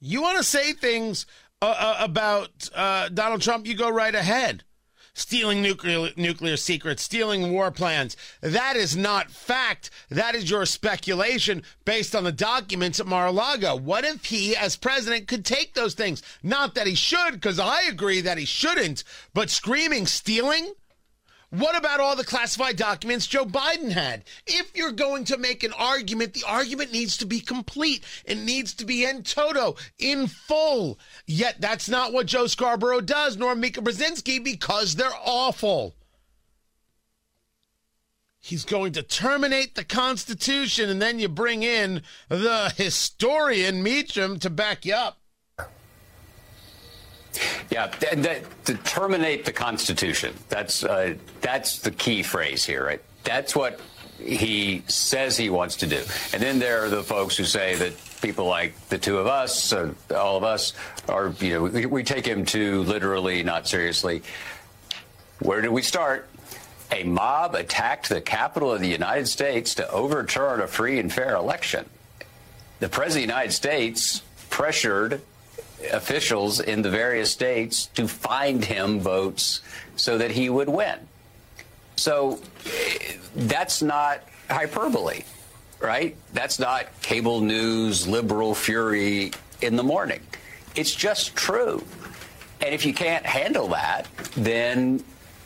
You 0.00 0.22
want 0.22 0.38
to 0.38 0.44
say 0.44 0.72
things 0.72 1.24
uh, 1.62 1.66
uh, 1.66 1.96
about 2.00 2.68
uh, 2.74 3.10
Donald 3.10 3.42
Trump, 3.42 3.64
you 3.64 3.76
go 3.76 3.88
right 3.88 4.14
ahead 4.14 4.64
stealing 5.14 5.62
nuclear 5.62 6.10
nuclear 6.16 6.56
secrets, 6.56 7.02
stealing 7.02 7.52
war 7.52 7.70
plans. 7.70 8.16
That 8.40 8.76
is 8.76 8.96
not 8.96 9.30
fact. 9.30 9.90
That 10.08 10.34
is 10.34 10.50
your 10.50 10.66
speculation 10.66 11.62
based 11.84 12.14
on 12.14 12.24
the 12.24 12.32
documents 12.32 13.00
at 13.00 13.06
Mar-a-Lago. 13.06 13.76
What 13.76 14.04
if 14.04 14.26
he, 14.26 14.56
as 14.56 14.76
president, 14.76 15.28
could 15.28 15.44
take 15.44 15.74
those 15.74 15.94
things? 15.94 16.22
Not 16.42 16.74
that 16.74 16.86
he 16.86 16.94
should, 16.94 17.32
because 17.32 17.58
I 17.58 17.82
agree 17.82 18.20
that 18.20 18.38
he 18.38 18.44
shouldn't. 18.44 19.04
But 19.34 19.50
screaming 19.50 20.06
stealing. 20.06 20.72
What 21.52 21.76
about 21.76 22.00
all 22.00 22.16
the 22.16 22.24
classified 22.24 22.76
documents 22.76 23.26
Joe 23.26 23.44
Biden 23.44 23.92
had? 23.92 24.24
If 24.46 24.74
you're 24.74 24.90
going 24.90 25.26
to 25.26 25.36
make 25.36 25.62
an 25.62 25.74
argument, 25.74 26.32
the 26.32 26.44
argument 26.48 26.92
needs 26.92 27.18
to 27.18 27.26
be 27.26 27.40
complete. 27.40 28.04
It 28.24 28.38
needs 28.38 28.72
to 28.76 28.86
be 28.86 29.04
in 29.04 29.22
toto, 29.22 29.76
in 29.98 30.28
full. 30.28 30.98
Yet 31.26 31.60
that's 31.60 31.90
not 31.90 32.14
what 32.14 32.24
Joe 32.24 32.46
Scarborough 32.46 33.02
does, 33.02 33.36
nor 33.36 33.54
Mika 33.54 33.82
Brzezinski, 33.82 34.42
because 34.42 34.94
they're 34.94 35.10
awful. 35.22 35.94
He's 38.40 38.64
going 38.64 38.92
to 38.92 39.02
terminate 39.02 39.74
the 39.74 39.84
Constitution, 39.84 40.88
and 40.88 41.02
then 41.02 41.18
you 41.18 41.28
bring 41.28 41.62
in 41.62 42.00
the 42.30 42.72
historian 42.74 43.82
Meacham 43.82 44.38
to 44.38 44.48
back 44.48 44.86
you 44.86 44.94
up. 44.94 45.21
Yeah, 47.70 47.86
th- 47.86 48.22
th- 48.22 48.42
to 48.66 48.74
terminate 48.74 49.44
the 49.44 49.52
Constitution. 49.52 50.34
That's 50.48 50.84
uh, 50.84 51.14
that's 51.40 51.78
the 51.78 51.90
key 51.90 52.22
phrase 52.22 52.64
here, 52.64 52.84
right? 52.84 53.00
That's 53.24 53.56
what 53.56 53.80
he 54.18 54.82
says 54.86 55.36
he 55.36 55.50
wants 55.50 55.76
to 55.76 55.86
do. 55.86 56.02
And 56.32 56.42
then 56.42 56.58
there 56.58 56.84
are 56.84 56.88
the 56.88 57.02
folks 57.02 57.36
who 57.36 57.44
say 57.44 57.74
that 57.76 57.92
people 58.20 58.46
like 58.46 58.74
the 58.88 58.98
two 58.98 59.18
of 59.18 59.26
us, 59.26 59.72
uh, 59.72 59.92
all 60.14 60.36
of 60.36 60.44
us, 60.44 60.74
are 61.08 61.34
you 61.40 61.54
know 61.54 61.62
we, 61.62 61.86
we 61.86 62.04
take 62.04 62.26
him 62.26 62.44
too 62.44 62.82
literally, 62.82 63.42
not 63.42 63.66
seriously. 63.66 64.22
Where 65.40 65.60
do 65.60 65.72
we 65.72 65.82
start? 65.82 66.28
A 66.92 67.04
mob 67.04 67.54
attacked 67.54 68.10
the 68.10 68.20
capital 68.20 68.70
of 68.70 68.80
the 68.80 68.88
United 68.88 69.26
States 69.26 69.74
to 69.76 69.90
overturn 69.90 70.60
a 70.60 70.66
free 70.66 70.98
and 70.98 71.10
fair 71.10 71.34
election. 71.34 71.88
The 72.80 72.88
President 72.88 73.24
of 73.24 73.28
the 73.28 73.34
United 73.34 73.52
States 73.52 74.22
pressured 74.50 75.22
officials 75.90 76.60
in 76.60 76.82
the 76.82 76.90
various 76.90 77.30
states 77.30 77.86
to 77.94 78.06
find 78.06 78.64
him 78.64 79.00
votes 79.00 79.60
so 79.96 80.18
that 80.18 80.30
he 80.30 80.48
would 80.50 80.68
win. 80.68 80.98
So 81.96 82.40
that's 83.34 83.82
not 83.82 84.22
hyperbole, 84.50 85.22
right? 85.80 86.16
That's 86.32 86.58
not 86.58 86.86
cable 87.02 87.40
news, 87.40 88.06
liberal 88.06 88.54
fury 88.54 89.32
in 89.60 89.76
the 89.76 89.82
morning. 89.82 90.20
It's 90.74 90.94
just 90.94 91.36
true. 91.36 91.84
And 92.60 92.74
if 92.74 92.86
you 92.86 92.94
can't 92.94 93.26
handle 93.26 93.68
that, 93.68 94.08
then 94.36 95.02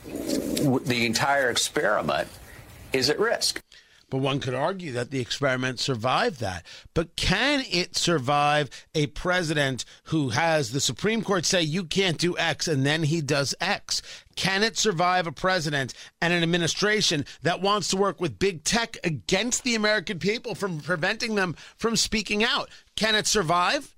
the 0.07 1.07
entire 1.07 1.51
experiment 1.51 2.29
is 2.92 3.11
at 3.11 3.18
risk. 3.18 3.61
But 4.09 4.19
one 4.19 4.38
could 4.38 4.55
argue 4.55 4.92
that 4.92 5.11
the 5.11 5.19
experiment 5.19 5.81
survived 5.81 6.38
that. 6.38 6.64
But 6.95 7.16
can 7.16 7.64
it 7.69 7.97
survive 7.97 8.71
a 8.95 9.09
president 9.09 9.85
who 10.05 10.29
has 10.29 10.71
the 10.71 10.81
Supreme 10.81 11.23
Court 11.23 11.45
say 11.45 11.62
you 11.62 11.85
can't 11.85 12.16
do 12.16 12.38
X 12.38 12.69
and 12.69 12.87
then 12.87 13.03
he 13.03 13.21
does 13.21 13.55
X? 13.61 14.03
Can 14.37 14.62
it 14.62 14.77
survive 14.77 15.27
a 15.27 15.33
president 15.33 15.92
and 16.21 16.33
an 16.33 16.42
administration 16.42 17.25
that 17.42 17.62
wants 17.62 17.88
to 17.88 17.97
work 17.97 18.21
with 18.21 18.38
big 18.38 18.62
tech 18.62 18.97
against 19.03 19.64
the 19.64 19.75
American 19.75 20.21
people 20.21 20.55
from 20.55 20.79
preventing 20.79 21.35
them 21.35 21.57
from 21.77 21.97
speaking 21.97 22.45
out? 22.45 22.69
Can 22.95 23.16
it 23.16 23.27
survive? 23.27 23.95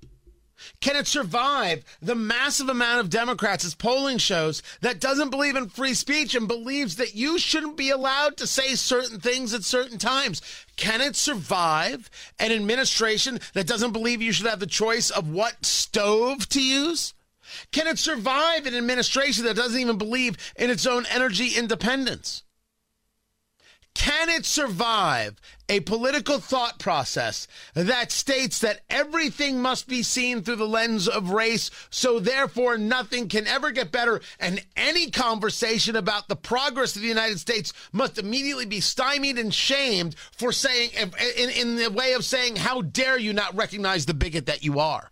Can 0.81 0.97
it 0.97 1.07
survive 1.07 1.85
the 2.01 2.15
massive 2.15 2.69
amount 2.69 3.01
of 3.01 3.11
Democrats, 3.11 3.65
as 3.65 3.75
polling 3.75 4.19
shows, 4.19 4.63
that 4.81 5.01
doesn't 5.01 5.31
believe 5.31 5.57
in 5.57 5.69
free 5.69 5.95
speech 5.95 6.35
and 6.35 6.49
believes 6.49 6.97
that 6.97 7.15
you 7.15 7.39
shouldn't 7.39 7.77
be 7.77 7.91
allowed 7.91 8.37
to 8.37 8.47
say 8.47 8.75
certain 8.75 9.21
things 9.21 9.55
at 9.55 9.65
certain 9.65 9.99
times? 9.99 10.43
Can 10.77 11.01
it 11.01 11.17
survive 11.17 12.11
an 12.39 12.53
administration 12.53 13.41
that 13.55 13.67
doesn't 13.67 13.93
believe 13.93 14.23
you 14.23 14.33
should 14.33 14.47
have 14.47 14.61
the 14.61 14.67
choice 14.67 15.11
of 15.11 15.29
what 15.29 15.65
stove 15.65 16.49
to 16.51 16.63
use? 16.63 17.15
Can 17.73 17.87
it 17.87 17.99
survive 17.99 18.67
an 18.67 18.75
administration 18.75 19.45
that 19.45 19.57
doesn't 19.57 19.81
even 19.81 19.99
believe 19.99 20.37
in 20.57 20.71
its 20.71 20.87
own 20.87 21.07
energy 21.07 21.55
independence? 21.57 22.43
Can 23.99 24.29
it 24.29 24.47
survive 24.47 25.41
a 25.69 25.81
political 25.81 26.39
thought 26.39 26.79
process 26.79 27.49
that 27.75 28.13
states 28.13 28.61
that 28.61 28.83
everything 28.89 29.61
must 29.61 29.89
be 29.89 30.05
seen 30.05 30.41
through 30.41 30.55
the 30.57 30.69
lens 30.69 31.09
of 31.09 31.31
race, 31.31 31.69
so 31.91 32.21
therefore 32.21 32.79
nothing 32.79 33.29
can 33.29 33.49
ever 33.49 33.73
get 33.73 33.91
better, 33.91 34.21
and 34.39 34.65
any 34.77 35.11
conversation 35.11 35.97
about 35.97 36.29
the 36.29 36.37
progress 36.37 36.95
of 36.95 37.03
the 37.03 37.09
United 37.09 37.41
States 37.41 37.73
must 37.91 38.19
immediately 38.19 38.67
be 38.67 38.81
stymied 38.81 39.37
and 39.37 39.53
shamed 39.53 40.15
for 40.31 40.53
saying, 40.53 40.91
in, 41.37 41.51
in 41.51 41.75
the 41.75 41.91
way 41.91 42.13
of 42.13 42.25
saying, 42.25 42.55
how 42.55 42.83
dare 42.83 43.19
you 43.19 43.33
not 43.33 43.57
recognize 43.57 44.07
the 44.07 44.15
bigot 44.15 44.47
that 44.47 44.63
you 44.63 44.79
are? 44.79 45.11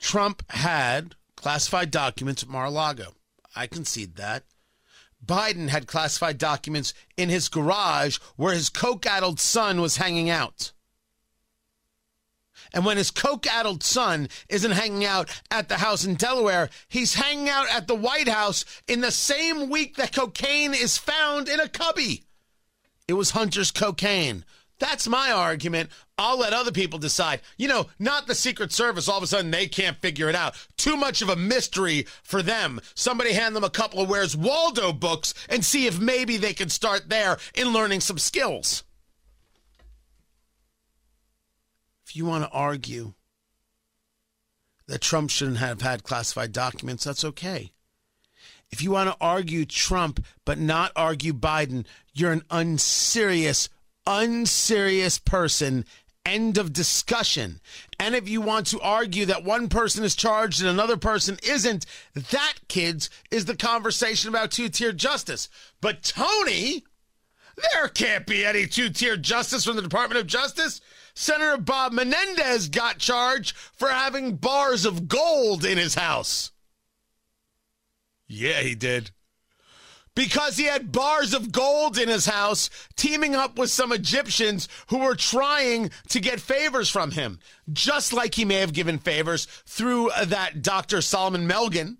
Trump 0.00 0.42
had 0.50 1.14
classified 1.36 1.92
documents 1.92 2.42
at 2.42 2.48
Mar 2.48 2.64
a 2.64 2.70
Lago. 2.70 3.14
I 3.54 3.66
concede 3.66 4.16
that. 4.16 4.44
Biden 5.24 5.68
had 5.68 5.86
classified 5.86 6.38
documents 6.38 6.94
in 7.16 7.28
his 7.28 7.48
garage 7.48 8.18
where 8.36 8.54
his 8.54 8.68
coke 8.68 9.06
addled 9.06 9.38
son 9.38 9.80
was 9.80 9.98
hanging 9.98 10.28
out. 10.28 10.72
And 12.74 12.84
when 12.84 12.96
his 12.96 13.10
coke 13.10 13.46
addled 13.46 13.82
son 13.82 14.28
isn't 14.48 14.70
hanging 14.70 15.04
out 15.04 15.28
at 15.50 15.68
the 15.68 15.78
house 15.78 16.04
in 16.04 16.14
Delaware, 16.14 16.70
he's 16.88 17.14
hanging 17.14 17.48
out 17.48 17.68
at 17.70 17.86
the 17.86 17.94
White 17.94 18.28
House 18.28 18.64
in 18.88 19.00
the 19.00 19.10
same 19.10 19.68
week 19.68 19.96
that 19.96 20.14
cocaine 20.14 20.72
is 20.72 20.96
found 20.96 21.48
in 21.48 21.60
a 21.60 21.68
cubby. 21.68 22.24
It 23.06 23.14
was 23.14 23.30
Hunter's 23.30 23.70
cocaine. 23.70 24.44
That's 24.82 25.06
my 25.06 25.30
argument. 25.30 25.90
I'll 26.18 26.40
let 26.40 26.52
other 26.52 26.72
people 26.72 26.98
decide. 26.98 27.40
You 27.56 27.68
know, 27.68 27.86
not 28.00 28.26
the 28.26 28.34
Secret 28.34 28.72
Service. 28.72 29.08
All 29.08 29.16
of 29.16 29.22
a 29.22 29.28
sudden, 29.28 29.52
they 29.52 29.68
can't 29.68 29.96
figure 29.98 30.28
it 30.28 30.34
out. 30.34 30.56
Too 30.76 30.96
much 30.96 31.22
of 31.22 31.28
a 31.28 31.36
mystery 31.36 32.04
for 32.24 32.42
them. 32.42 32.80
Somebody 32.96 33.32
hand 33.32 33.54
them 33.54 33.62
a 33.62 33.70
couple 33.70 34.00
of 34.00 34.08
Where's 34.08 34.36
Waldo 34.36 34.92
books 34.92 35.34
and 35.48 35.64
see 35.64 35.86
if 35.86 36.00
maybe 36.00 36.36
they 36.36 36.52
can 36.52 36.68
start 36.68 37.08
there 37.08 37.38
in 37.54 37.72
learning 37.72 38.00
some 38.00 38.18
skills. 38.18 38.82
If 42.04 42.16
you 42.16 42.26
want 42.26 42.42
to 42.42 42.50
argue 42.50 43.12
that 44.88 45.00
Trump 45.00 45.30
shouldn't 45.30 45.58
have 45.58 45.82
had 45.82 46.02
classified 46.02 46.50
documents, 46.50 47.04
that's 47.04 47.24
okay. 47.24 47.70
If 48.72 48.82
you 48.82 48.90
want 48.90 49.10
to 49.10 49.16
argue 49.20 49.64
Trump 49.64 50.24
but 50.44 50.58
not 50.58 50.90
argue 50.96 51.34
Biden, 51.34 51.86
you're 52.12 52.32
an 52.32 52.42
unserious 52.50 53.68
unserious 54.06 55.18
person. 55.18 55.84
End 56.24 56.56
of 56.56 56.72
discussion. 56.72 57.60
And 57.98 58.14
if 58.14 58.28
you 58.28 58.40
want 58.40 58.68
to 58.68 58.80
argue 58.80 59.26
that 59.26 59.44
one 59.44 59.68
person 59.68 60.04
is 60.04 60.14
charged 60.14 60.60
and 60.60 60.70
another 60.70 60.96
person 60.96 61.38
isn't, 61.42 61.84
that, 62.14 62.54
kids, 62.68 63.10
is 63.30 63.44
the 63.44 63.56
conversation 63.56 64.28
about 64.28 64.52
two 64.52 64.68
tier 64.68 64.92
justice. 64.92 65.48
But 65.80 66.02
Tony, 66.02 66.84
there 67.72 67.88
can't 67.88 68.26
be 68.26 68.44
any 68.44 68.66
two 68.66 68.90
tier 68.90 69.16
justice 69.16 69.64
from 69.64 69.76
the 69.76 69.82
Department 69.82 70.20
of 70.20 70.26
Justice. 70.26 70.80
Senator 71.14 71.58
Bob 71.58 71.92
Menendez 71.92 72.68
got 72.68 72.98
charged 72.98 73.56
for 73.56 73.88
having 73.88 74.36
bars 74.36 74.84
of 74.84 75.08
gold 75.08 75.64
in 75.64 75.76
his 75.76 75.96
house. 75.96 76.52
Yeah, 78.28 78.60
he 78.60 78.74
did 78.74 79.10
because 80.14 80.56
he 80.56 80.64
had 80.64 80.92
bars 80.92 81.32
of 81.32 81.52
gold 81.52 81.98
in 81.98 82.08
his 82.08 82.26
house, 82.26 82.68
teaming 82.96 83.34
up 83.34 83.58
with 83.58 83.70
some 83.70 83.92
Egyptians 83.92 84.68
who 84.88 84.98
were 84.98 85.14
trying 85.14 85.90
to 86.08 86.20
get 86.20 86.40
favors 86.40 86.90
from 86.90 87.12
him, 87.12 87.38
just 87.72 88.12
like 88.12 88.34
he 88.34 88.44
may 88.44 88.56
have 88.56 88.72
given 88.72 88.98
favors 88.98 89.46
through 89.66 90.10
that 90.24 90.62
Dr. 90.62 91.00
Salomon 91.00 91.48
Melgen. 91.48 91.96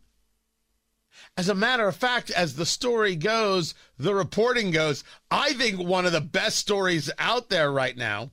As 1.36 1.48
a 1.48 1.54
matter 1.54 1.88
of 1.88 1.96
fact, 1.96 2.30
as 2.30 2.56
the 2.56 2.66
story 2.66 3.16
goes, 3.16 3.74
the 3.96 4.14
reporting 4.14 4.70
goes, 4.70 5.02
I 5.30 5.54
think 5.54 5.80
one 5.80 6.04
of 6.04 6.12
the 6.12 6.20
best 6.20 6.58
stories 6.58 7.10
out 7.18 7.48
there 7.48 7.72
right 7.72 7.96
now. 7.96 8.32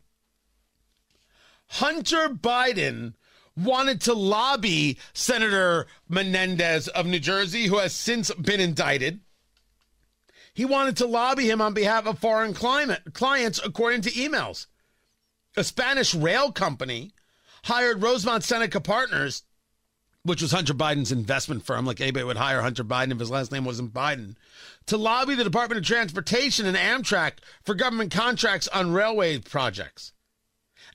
Hunter 1.68 2.28
Biden 2.28 3.14
wanted 3.56 4.02
to 4.02 4.14
lobby 4.14 4.98
Senator 5.14 5.88
Menendez 6.10 6.90
of 6.90 7.06
New 7.06 7.20
Jersey, 7.20 7.68
who 7.68 7.78
has 7.78 7.94
since 7.94 8.34
been 8.34 8.60
indicted 8.60 9.22
he 10.54 10.66
wanted 10.66 10.98
to 10.98 11.06
lobby 11.06 11.50
him 11.50 11.62
on 11.62 11.74
behalf 11.74 12.06
of 12.06 12.20
foreign 12.20 12.54
climate, 12.54 13.14
clients, 13.14 13.60
according 13.64 14.02
to 14.02 14.12
emails. 14.12 14.68
A 15.58 15.64
Spanish 15.64 16.14
rail 16.14 16.52
company 16.52 17.14
hired 17.64 18.02
Rosemont 18.02 18.44
Seneca 18.44 18.80
Partners, 18.80 19.44
which 20.24 20.42
was 20.42 20.52
Hunter 20.52 20.74
Biden's 20.74 21.12
investment 21.12 21.66
firm, 21.66 21.86
like 21.86 22.02
anybody 22.02 22.26
would 22.26 22.38
hire 22.38 22.62
Hunter 22.62 22.84
Biden 22.84 23.12
if 23.12 23.20
his 23.20 23.32
last 23.32 23.52
name 23.52 23.66
wasn't 23.66 23.94
Biden, 23.94 24.36
to 24.86 24.98
lobby 24.98 25.36
the 25.36 25.44
Department 25.44 25.80
of 25.80 25.86
Transportation 25.86 26.66
and 26.66 26.78
Amtrak 26.78 27.40
for 27.64 27.74
government 27.74 28.12
contracts 28.12 28.68
on 28.70 28.94
railway 28.94 29.40
projects. 29.40 30.14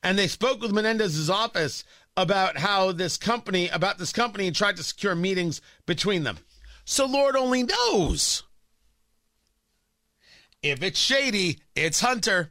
And 0.03 0.19
they 0.19 0.29
spoke 0.29 0.61
with 0.61 0.73
Menendez's 0.73 1.31
office 1.31 1.85
about 2.17 2.59
how 2.59 2.93
this 2.93 3.17
company, 3.17 3.69
about 3.69 3.99
this 3.99 4.13
company, 4.13 4.47
and 4.47 4.55
tried 4.55 4.77
to 4.77 4.85
secure 4.85 5.15
meetings 5.15 5.61
between 5.87 6.25
them. 6.25 6.39
So 6.85 7.07
Lord 7.07 7.37
only 7.37 7.63
knows 7.63 8.43
if 10.65 10.83
it's 10.83 10.99
shady, 10.99 11.59
it's 11.77 12.01
Hunter. 12.01 12.51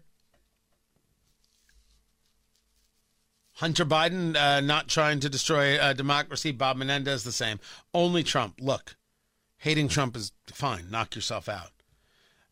Hunter 3.53 3.85
Biden 3.85 4.35
uh, 4.35 4.61
not 4.61 4.87
trying 4.87 5.19
to 5.21 5.29
destroy 5.29 5.77
uh, 5.77 5.93
democracy. 5.93 6.51
Bob 6.51 6.77
Menendez 6.77 7.23
the 7.23 7.31
same. 7.31 7.59
Only 7.91 8.23
Trump. 8.23 8.55
Look, 8.61 8.97
hating 9.57 9.87
Trump 9.87 10.15
is 10.15 10.31
fine. 10.45 10.91
Knock 10.91 11.15
yourself 11.15 11.49
out. 11.49 11.71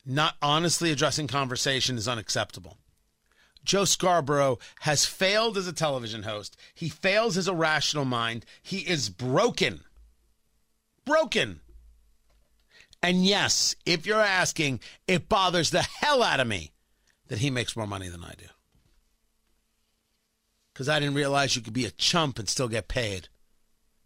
Not 0.03 0.35
honestly 0.41 0.91
addressing 0.91 1.27
conversation 1.27 1.95
is 1.95 2.07
unacceptable. 2.07 2.77
Joe 3.63 3.85
Scarborough 3.85 4.57
has 4.79 5.05
failed 5.05 5.57
as 5.57 5.67
a 5.67 5.73
television 5.73 6.23
host. 6.23 6.57
He 6.73 6.89
fails 6.89 7.37
as 7.37 7.47
a 7.47 7.53
rational 7.53 8.05
mind. 8.05 8.45
He 8.63 8.79
is 8.79 9.09
broken. 9.09 9.81
Broken. 11.05 11.61
And 13.03 13.25
yes, 13.25 13.75
if 13.85 14.05
you're 14.05 14.21
asking, 14.21 14.79
it 15.07 15.27
bothers 15.27 15.71
the 15.71 15.81
hell 15.81 16.21
out 16.21 16.39
of 16.39 16.47
me 16.47 16.71
that 17.27 17.39
he 17.39 17.49
makes 17.49 17.75
more 17.75 17.87
money 17.87 18.09
than 18.09 18.23
I 18.23 18.33
do. 18.37 18.45
Because 20.73 20.87
I 20.87 20.99
didn't 20.99 21.15
realize 21.15 21.55
you 21.55 21.61
could 21.61 21.73
be 21.73 21.85
a 21.85 21.91
chump 21.91 22.37
and 22.39 22.47
still 22.47 22.67
get 22.67 22.87
paid. 22.87 23.27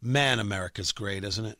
Man, 0.01 0.39
America's 0.39 0.91
great, 0.91 1.23
isn't 1.23 1.45
it? 1.45 1.59